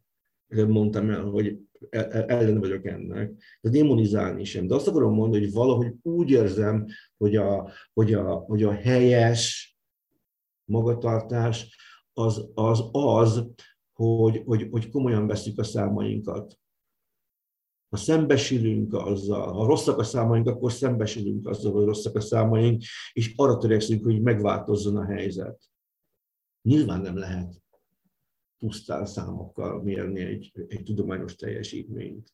mondtam 0.47 1.09
el, 1.09 1.23
hogy 1.23 1.57
e, 1.89 1.99
e, 1.99 2.25
ellen 2.27 2.59
vagyok 2.59 2.85
ennek, 2.85 3.31
de 3.61 3.69
démonizálni 3.69 4.43
sem. 4.43 4.67
De 4.67 4.75
azt 4.75 4.87
akarom 4.87 5.13
mondani, 5.13 5.43
hogy 5.43 5.53
valahogy 5.53 5.93
úgy 6.01 6.29
érzem, 6.29 6.85
hogy 7.17 7.35
a, 7.35 7.71
hogy 7.93 8.13
a, 8.13 8.35
hogy 8.35 8.63
a 8.63 8.71
helyes 8.71 9.77
magatartás 10.65 11.77
az 12.13 12.49
az, 12.53 12.83
az 12.91 13.47
hogy, 13.93 14.41
hogy, 14.45 14.67
hogy 14.71 14.89
komolyan 14.89 15.27
veszük 15.27 15.59
a 15.59 15.63
számainkat. 15.63 16.59
Ha 17.89 17.97
szembesülünk 17.97 18.93
azzal, 18.93 19.53
ha 19.53 19.65
rosszak 19.65 19.97
a 19.97 20.03
számaink, 20.03 20.47
akkor 20.47 20.71
szembesülünk 20.71 21.47
azzal, 21.47 21.71
hogy 21.71 21.85
rosszak 21.85 22.15
a 22.15 22.21
számaink, 22.21 22.81
és 23.13 23.33
arra 23.35 23.57
törekszünk, 23.57 24.03
hogy 24.03 24.21
megváltozzon 24.21 24.97
a 24.97 25.05
helyzet. 25.05 25.72
Nyilván 26.63 27.01
nem 27.01 27.17
lehet 27.17 27.61
pusztán 28.57 29.05
számokkal 29.05 29.83
mérni 29.83 30.21
egy, 30.21 30.51
egy 30.67 30.83
tudományos 30.83 31.35
teljesítményt. 31.35 32.33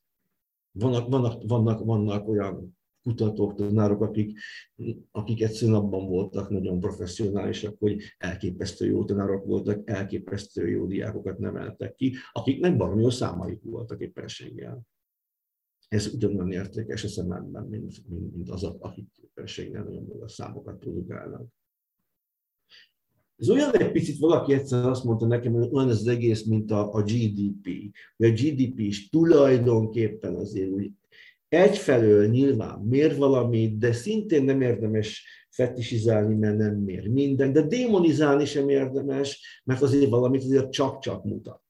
Vannak, 0.72 1.10
vannak, 1.10 1.44
vannak, 1.48 1.86
vannak 1.86 2.28
olyan 2.28 2.78
kutatók, 3.04 3.56
tanárok, 3.56 4.02
akik, 4.02 4.40
akik 5.12 5.42
egyszerűen 5.42 5.78
abban 5.78 6.08
voltak 6.08 6.50
nagyon 6.50 6.80
professzionálisak, 6.80 7.76
hogy 7.80 8.02
elképesztő 8.18 8.86
jó 8.86 9.06
tanárok 9.06 9.46
voltak, 9.46 9.90
elképesztő 9.90 10.70
jó 10.70 10.86
diákokat 10.86 11.38
neveltek 11.38 11.96
ki, 11.96 12.16
akiknek 12.32 12.78
baromi 12.78 13.02
jó 13.02 13.10
számaik 13.10 13.62
voltak 13.64 14.02
éppenséggel. 14.02 14.82
Ez 15.88 16.14
ugyanolyan 16.14 16.52
értékes 16.52 17.04
a 17.04 17.08
szememben, 17.08 17.66
mint, 17.66 18.08
mint, 18.08 18.36
mint 18.36 18.50
az, 18.50 18.64
akik 18.64 19.10
éppenséggel 19.24 19.84
nagyon 19.84 20.06
jó 20.08 20.28
számokat 20.28 20.80
produkálnak. 20.80 21.48
Ez 23.40 23.50
olyan 23.50 23.78
egy 23.78 23.92
picit, 23.92 24.18
valaki 24.18 24.54
egyszer 24.54 24.86
azt 24.86 25.04
mondta 25.04 25.26
nekem, 25.26 25.54
hogy 25.54 25.70
olyan 25.72 25.90
ez 25.90 26.00
az 26.00 26.08
egész, 26.08 26.44
mint 26.44 26.72
a, 26.72 26.94
a 26.94 27.02
GDP. 27.02 27.68
A 28.18 28.28
GDP 28.28 28.80
is 28.80 29.10
tulajdonképpen 29.10 30.36
azért 30.36 30.70
úgy 30.70 30.92
egyfelől 31.50 32.28
nyilván 32.28 32.80
mér 32.80 33.18
valamit, 33.18 33.78
de 33.78 33.92
szintén 33.92 34.44
nem 34.44 34.62
érdemes 34.62 35.26
fetisizálni, 35.50 36.36
mert 36.36 36.58
nem 36.58 36.76
mér 36.76 37.08
minden, 37.08 37.54
de 37.54 37.62
démonizálni 37.62 38.46
sem 38.46 38.70
érdemes, 38.70 39.62
mert 39.64 39.82
azért 39.82 40.10
valamit 40.10 40.44
azért 40.44 40.72
csak-csak 40.72 41.24
mutat. 41.24 41.62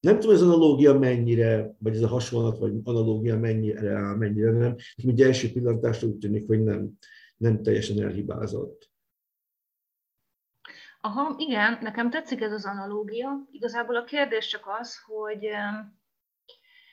Nem 0.00 0.18
tudom, 0.18 0.34
ez 0.34 0.42
analógia 0.42 0.98
mennyire, 0.98 1.74
vagy 1.78 1.94
ez 1.94 2.02
a 2.02 2.08
hasonlat, 2.08 2.58
vagy 2.58 2.72
analógia 2.82 3.38
mennyire 3.38 4.14
mennyire 4.14 4.50
nem. 4.50 4.76
Ugye 5.04 5.26
első 5.26 5.52
pillantásra 5.52 6.08
úgy 6.08 6.18
tűnik, 6.18 6.46
hogy 6.46 6.62
nem, 6.62 6.90
nem 7.36 7.62
teljesen 7.62 8.02
elhibázott. 8.02 8.87
Aha, 11.08 11.34
igen, 11.38 11.78
nekem 11.80 12.10
tetszik 12.10 12.40
ez 12.40 12.52
az 12.52 12.66
analógia. 12.66 13.46
Igazából 13.50 13.96
a 13.96 14.04
kérdés 14.04 14.46
csak 14.46 14.66
az, 14.80 15.02
hogy 15.06 15.48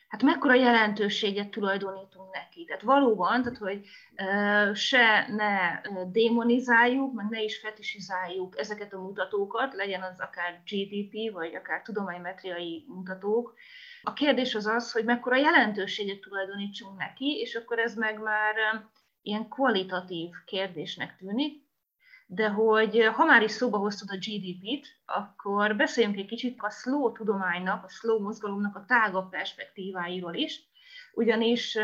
hát 0.07 0.21
mekkora 0.23 0.53
jelentőséget 0.53 1.49
tulajdonítunk 1.49 2.33
neki. 2.33 2.65
Tehát 2.65 2.81
valóban, 2.81 3.41
tehát 3.43 3.57
hogy 3.57 3.85
se 4.73 5.27
ne 5.27 5.81
démonizáljuk, 6.11 7.13
meg 7.13 7.29
ne 7.29 7.41
is 7.41 7.59
fetisizáljuk 7.59 8.59
ezeket 8.59 8.93
a 8.93 9.01
mutatókat, 9.01 9.73
legyen 9.73 10.01
az 10.01 10.19
akár 10.19 10.61
GDP, 10.65 11.31
vagy 11.33 11.55
akár 11.55 11.81
tudománymetriai 11.81 12.85
mutatók. 12.87 13.53
A 14.03 14.13
kérdés 14.13 14.55
az 14.55 14.65
az, 14.65 14.91
hogy 14.91 15.05
mekkora 15.05 15.35
jelentőséget 15.35 16.19
tulajdonítsunk 16.19 16.97
neki, 16.97 17.39
és 17.39 17.55
akkor 17.55 17.79
ez 17.79 17.95
meg 17.95 18.19
már 18.19 18.55
ilyen 19.21 19.47
kvalitatív 19.47 20.29
kérdésnek 20.45 21.15
tűnik, 21.17 21.64
de 22.25 22.49
hogy 22.49 23.03
ha 23.13 23.25
már 23.25 23.43
is 23.43 23.51
szóba 23.51 23.77
hoztad 23.77 24.07
a 24.11 24.17
GDP-t, 24.17 24.87
akkor 25.05 25.75
beszéljünk 25.75 26.17
egy 26.17 26.25
kicsit 26.25 26.57
a 26.61 26.69
slow 26.69 27.11
tudománynak, 27.11 27.83
a 27.83 27.89
slow 27.89 28.21
mozgalomnak 28.21 28.75
a 28.75 28.85
tágabb 28.87 29.29
perspektíváiról 29.29 30.33
is, 30.33 30.69
ugyanis 31.13 31.77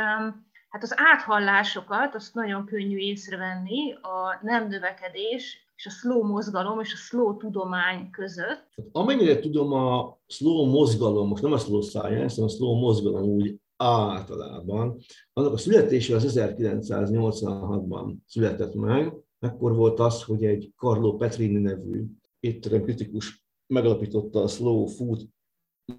hát 0.69 0.83
az 0.83 0.93
áthallásokat 0.95 2.15
azt 2.15 2.33
nagyon 2.33 2.65
könnyű 2.65 2.97
észrevenni 2.97 3.93
a 3.93 4.39
nem 4.41 4.67
növekedés 4.67 5.69
és 5.75 5.85
a 5.85 5.89
slow 5.89 6.23
mozgalom 6.23 6.79
és 6.79 6.93
a 6.93 6.97
slow 6.97 7.37
tudomány 7.37 8.09
között. 8.09 8.69
Amennyire 8.91 9.39
tudom, 9.39 9.73
a 9.73 10.17
slow 10.27 10.65
mozgalom, 10.65 11.27
most 11.27 11.43
nem 11.43 11.53
a 11.53 11.57
slow 11.57 11.81
science, 11.81 12.35
hanem 12.35 12.49
a 12.49 12.49
slow 12.49 12.79
mozgalom 12.79 13.23
úgy 13.23 13.55
általában, 13.77 14.97
annak 15.33 15.53
a 15.53 15.57
születése 15.57 16.15
az 16.15 16.37
1986-ban 16.37 18.13
született 18.25 18.73
meg, 18.73 19.13
Ekkor 19.41 19.75
volt 19.75 19.99
az, 19.99 20.23
hogy 20.23 20.45
egy 20.45 20.73
Carlo 20.75 21.15
Petrini 21.15 21.59
nevű 21.59 22.05
étterem 22.39 22.83
kritikus 22.83 23.43
megalapította 23.67 24.43
a 24.43 24.47
slow 24.47 24.85
food 24.85 25.21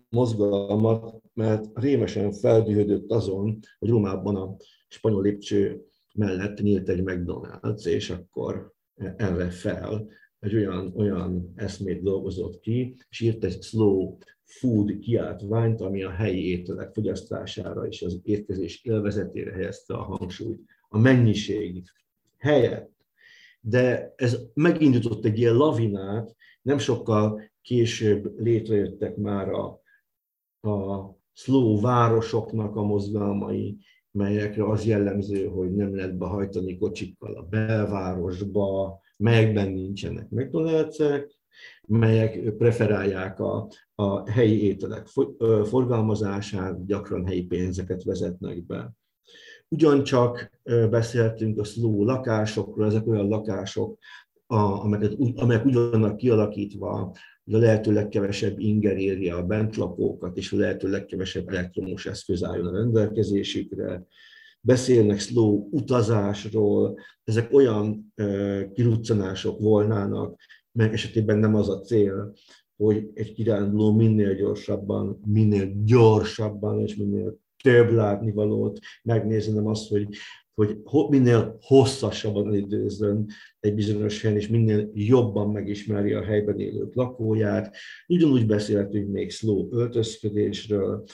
mozgalmat, 0.09 1.23
mert 1.35 1.79
rémesen 1.79 2.33
feldühödött 2.33 3.11
azon, 3.11 3.59
hogy 3.79 3.89
Rómában 3.89 4.37
a 4.37 4.57
spanyol 4.89 5.23
lépcső 5.23 5.85
mellett 6.15 6.61
nyílt 6.61 6.89
egy 6.89 7.03
McDonald's, 7.05 7.87
és 7.87 8.11
akkor 8.11 8.73
erre 9.17 9.51
fel 9.51 10.09
egy 10.39 10.55
olyan, 10.55 10.93
olyan 10.97 11.53
eszmét 11.55 12.03
dolgozott 12.03 12.61
ki, 12.61 12.97
és 13.09 13.21
írt 13.21 13.45
egy 13.45 13.63
slow 13.63 14.17
food 14.45 14.99
kiáltványt, 14.99 15.81
ami 15.81 16.03
a 16.03 16.11
helyi 16.11 16.49
ételek 16.49 16.93
fogyasztására 16.93 17.87
és 17.87 18.03
az 18.03 18.21
étkezés 18.23 18.85
élvezetére 18.85 19.53
helyezte 19.53 19.95
a 19.95 20.03
hangsúlyt. 20.03 20.61
A 20.89 20.99
mennyiség 20.99 21.83
helyett 22.39 22.92
de 23.65 24.13
ez 24.17 24.39
megindított 24.55 25.25
egy 25.25 25.39
ilyen 25.39 25.55
lavinát, 25.55 26.35
nem 26.63 26.79
sokkal 26.79 27.51
később 27.63 28.41
létrejöttek 28.41 29.17
már 29.17 29.49
a, 29.49 29.81
a 30.69 31.11
slow 31.33 31.81
városoknak 31.81 32.77
a 32.77 32.83
mozgalmai, 32.83 33.79
melyekre 34.11 34.69
az 34.69 34.85
jellemző, 34.85 35.47
hogy 35.47 35.75
nem 35.75 35.97
lehet 35.97 36.17
behajtani 36.17 36.79
kocsikkal 36.79 37.35
a 37.35 37.43
belvárosba, 37.43 38.99
melyekben 39.19 39.73
nincsenek 39.73 40.27
McDonald's-ek, 40.31 41.31
melyek 41.89 42.57
preferálják 42.57 43.41
a, 43.41 43.69
a 43.95 44.31
helyi 44.31 44.63
ételek 44.63 45.07
forgalmazását, 45.65 46.87
gyakran 46.87 47.27
helyi 47.27 47.43
pénzeket 47.43 48.03
vezetnek 48.03 48.67
be. 48.67 48.93
Ugyancsak 49.73 50.51
beszéltünk 50.91 51.59
a 51.59 51.65
slow 51.65 52.05
lakásokról, 52.05 52.87
ezek 52.87 53.07
olyan 53.07 53.29
lakások, 53.29 53.99
amelyek, 54.47 55.13
amelyek 55.35 55.67
úgy 55.67 55.75
vannak 55.75 56.17
kialakítva, 56.17 57.17
hogy 57.45 57.55
a 57.55 57.59
lehető 57.59 57.93
legkevesebb 57.93 58.59
inger 58.59 58.97
érje 58.97 59.35
a 59.35 59.47
bentlakókat, 59.47 60.37
és 60.37 60.53
a 60.53 60.57
lehető 60.57 60.91
legkevesebb 60.91 61.49
elektromos 61.49 62.07
eszköz 62.07 62.45
álljon 62.45 62.67
a 62.67 62.73
rendelkezésükre. 62.73 64.07
Beszélnek 64.61 65.19
slow 65.19 65.69
utazásról, 65.71 66.99
ezek 67.25 67.53
olyan 67.53 68.15
kiruccanások 68.73 69.61
volnának, 69.61 70.41
meg 70.73 70.93
esetében 70.93 71.39
nem 71.39 71.55
az 71.55 71.69
a 71.69 71.81
cél, 71.81 72.33
hogy 72.77 73.11
egy 73.15 73.33
kiránduló 73.33 73.93
minél 73.93 74.35
gyorsabban, 74.35 75.21
minél 75.27 75.73
gyorsabban 75.85 76.81
és 76.81 76.97
minél 76.97 77.41
több 77.63 77.91
látnivalót, 77.91 78.79
megnézni, 79.03 79.53
nem 79.53 79.67
azt, 79.67 79.89
hogy, 79.89 80.09
hogy 80.55 80.77
minél 81.09 81.59
hosszasabban 81.61 82.55
időzön 82.55 83.27
egy 83.61 83.75
bizonyos 83.75 84.23
helyen, 84.23 84.37
és 84.37 84.49
minél 84.49 84.91
jobban 84.95 85.51
megismeri 85.51 86.13
a 86.13 86.25
helyben 86.25 86.61
élők 86.61 86.95
lakóját. 86.95 87.77
Ugyanúgy 88.07 88.47
beszélhetünk 88.47 89.11
még 89.11 89.31
slow 89.31 89.69
öltözködésről, 89.71 91.05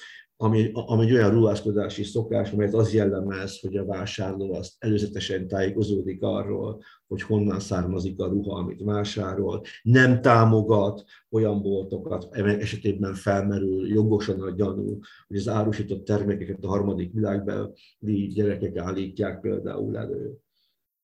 ami, 0.40 0.70
ami 0.72 1.04
egy 1.04 1.12
olyan 1.12 1.30
ruházkodási 1.30 2.02
szokás, 2.02 2.52
amelyet 2.52 2.74
az 2.74 2.92
jellemez, 2.94 3.60
hogy 3.60 3.76
a 3.76 3.84
vásárló 3.84 4.54
azt 4.54 4.72
előzetesen 4.78 5.48
tájékozódik 5.48 6.22
arról, 6.22 6.82
hogy 7.06 7.22
honnan 7.22 7.60
származik 7.60 8.20
a 8.20 8.26
ruha, 8.26 8.58
amit 8.58 8.82
vásárol, 8.82 9.62
nem 9.82 10.20
támogat 10.20 11.04
olyan 11.30 11.62
boltokat, 11.62 12.34
esetében 12.34 13.14
felmerül 13.14 13.88
jogosan 13.88 14.40
a 14.40 14.50
gyanú, 14.50 14.98
hogy 15.26 15.36
az 15.36 15.48
árusított 15.48 16.04
termékeket 16.04 16.64
a 16.64 16.68
harmadik 16.68 17.12
világbeli 17.12 18.26
gyerekek 18.26 18.76
állítják 18.76 19.40
például 19.40 19.96
elő. 19.96 20.38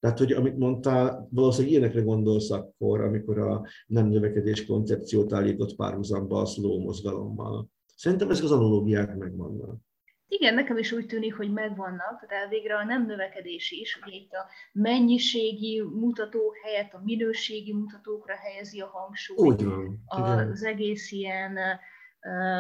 Tehát, 0.01 0.19
hogy 0.19 0.33
amit 0.33 0.59
mondtál, 0.59 1.29
valószínűleg 1.31 1.73
ilyenekre 1.73 2.03
gondolsz 2.03 2.51
akkor, 2.51 3.01
amikor 3.01 3.39
a 3.39 3.67
nem 3.87 4.09
növekedés 4.09 4.67
koncepciót 4.67 5.33
állított 5.33 5.75
párhuzamba 5.77 6.41
a 6.41 6.47
slow 6.47 6.81
mozgalommal. 6.81 7.73
Szerintem 7.95 8.31
ezek 8.31 8.45
az 8.45 8.53
analógiák 8.53 9.17
megvannak. 9.17 9.77
Igen, 10.29 10.55
nekem 10.55 10.79
is 10.79 10.93
úgy 10.93 11.07
tűnik, 11.07 11.35
hogy 11.35 11.53
megvannak, 11.53 12.27
tehát 12.29 12.49
végre 12.49 12.77
a 12.77 12.85
nem 12.85 13.07
növekedés 13.07 13.71
is, 13.71 13.99
ugye 14.03 14.17
itt 14.17 14.33
a 14.33 14.47
mennyiségi 14.73 15.81
mutató 15.81 16.55
helyett 16.65 16.93
a 16.93 17.01
minőségi 17.05 17.73
mutatókra 17.73 18.35
helyezi 18.37 18.81
a 18.81 18.87
hangsúlyt. 18.87 19.41
Úgy 19.41 19.65
van, 19.65 20.51
az 20.51 20.65
egész 20.65 21.13
ilyen 21.13 21.59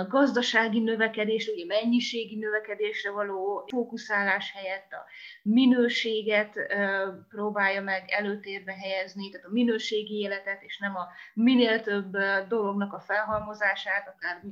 gazdasági 0.08 0.80
növekedés, 0.80 1.48
ugye 1.48 1.64
mennyiségi 1.66 2.36
növekedésre 2.36 3.10
való 3.10 3.64
fókuszálás 3.70 4.52
helyett 4.52 4.92
a 4.92 5.04
minőséget 5.42 6.54
próbálja 7.28 7.82
meg 7.82 8.04
előtérbe 8.06 8.72
helyezni, 8.72 9.30
tehát 9.30 9.46
a 9.46 9.52
minőségi 9.52 10.14
életet, 10.18 10.62
és 10.62 10.78
nem 10.78 10.96
a 10.96 11.06
minél 11.34 11.80
több 11.80 12.16
dolognak 12.48 12.92
a 12.92 13.00
felhalmozását, 13.00 14.08
akár 14.08 14.42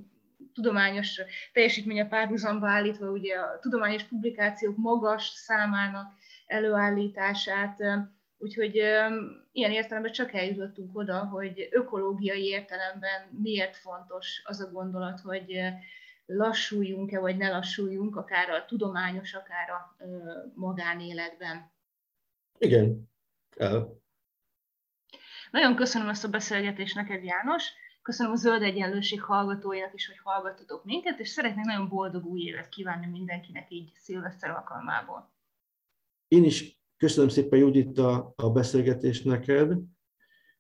tudományos 0.55 1.21
teljesítmény 1.53 2.01
a 2.01 2.07
párhuzamba 2.07 2.69
állítva, 2.69 3.11
ugye 3.11 3.37
a 3.37 3.59
tudományos 3.59 4.03
publikációk 4.03 4.77
magas 4.77 5.27
számának 5.27 6.13
előállítását, 6.47 7.83
úgyhogy 8.39 8.75
ilyen 9.53 9.71
értelemben 9.71 10.13
csak 10.13 10.35
eljutottunk 10.35 10.97
oda, 10.99 11.19
hogy 11.25 11.69
ökológiai 11.71 12.45
értelemben 12.45 13.29
miért 13.43 13.77
fontos 13.77 14.43
az 14.45 14.61
a 14.61 14.71
gondolat, 14.71 15.21
hogy 15.21 15.61
lassuljunk-e, 16.27 17.19
vagy 17.19 17.37
ne 17.37 17.49
lassuljunk, 17.49 18.17
akár 18.17 18.51
a 18.51 18.65
tudományos, 18.65 19.35
akár 19.35 19.71
a 19.71 19.97
magánéletben. 20.55 21.71
Igen. 22.59 23.11
El. 23.57 24.01
Nagyon 25.51 25.77
köszönöm 25.77 26.09
ezt 26.09 26.25
a 26.25 26.29
beszélgetést 26.29 26.95
neked, 26.95 27.25
János. 27.25 27.73
Köszönöm 28.03 28.33
a 28.33 28.37
Zöld 28.37 28.63
Egyenlőség 28.63 29.23
hallgatóinak 29.23 29.95
is, 29.95 30.07
hogy 30.07 30.19
hallgattatok 30.19 30.85
minket, 30.85 31.19
és 31.19 31.29
szeretnék 31.29 31.65
nagyon 31.65 31.89
boldog 31.89 32.25
új 32.25 32.41
évet 32.41 32.69
kívánni 32.69 33.07
mindenkinek 33.07 33.71
így 33.71 33.93
szilveszter 33.95 34.51
alkalmából. 34.51 35.33
Én 36.29 36.45
is 36.45 36.81
köszönöm 36.97 37.29
szépen, 37.29 37.59
Judit, 37.59 37.99
a, 37.99 38.33
a 38.37 38.51
beszélgetést 38.51 39.25
neked, 39.25 39.79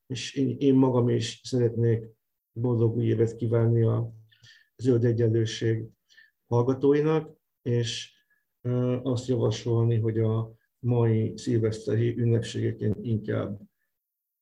és 0.06 0.34
én, 0.34 0.56
én 0.58 0.74
magam 0.74 1.08
is 1.08 1.40
szeretnék 1.42 2.04
boldog 2.52 2.96
új 2.96 3.04
évet 3.04 3.36
kívánni 3.36 3.82
a 3.82 4.12
Zöld 4.76 5.04
Egyenlőség 5.04 5.84
hallgatóinak, 6.46 7.36
és 7.62 8.12
azt 9.02 9.26
javasolni, 9.26 9.98
hogy 9.98 10.18
a 10.18 10.52
mai 10.78 11.32
szilveszteri 11.36 12.18
ünnepségeken 12.18 12.96
inkább 13.02 13.60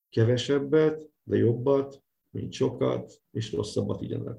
kevesebbet, 0.08 1.10
de 1.22 1.36
jobbat, 1.36 2.02
mint 2.30 2.52
sokat, 2.52 3.12
és 3.30 3.52
rosszabbat 3.52 4.00
igyenek. 4.02 4.36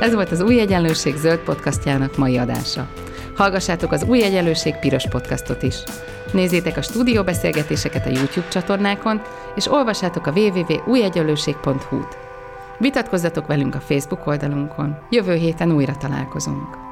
Ez 0.00 0.14
volt 0.14 0.30
az 0.30 0.40
Új 0.40 0.60
Egyenlőség 0.60 1.16
zöld 1.16 1.38
podcastjának 1.38 2.16
mai 2.16 2.36
adása. 2.36 2.92
Hallgassátok 3.34 3.92
az 3.92 4.04
Új 4.08 4.22
Egyenlőség 4.22 4.78
piros 4.78 5.08
podcastot 5.08 5.62
is. 5.62 5.82
Nézzétek 6.32 6.76
a 6.76 6.82
stúdióbeszélgetéseket 6.82 8.06
a 8.06 8.10
YouTube 8.10 8.48
csatornákon, 8.48 9.20
és 9.56 9.66
olvassátok 9.66 10.26
a 10.26 10.32
www.újegyenlőség.hu-t. 10.32 12.16
Vitatkozzatok 12.78 13.46
velünk 13.46 13.74
a 13.74 13.80
Facebook 13.80 14.26
oldalunkon. 14.26 14.96
Jövő 15.10 15.34
héten 15.34 15.72
újra 15.72 15.96
találkozunk. 15.96 16.83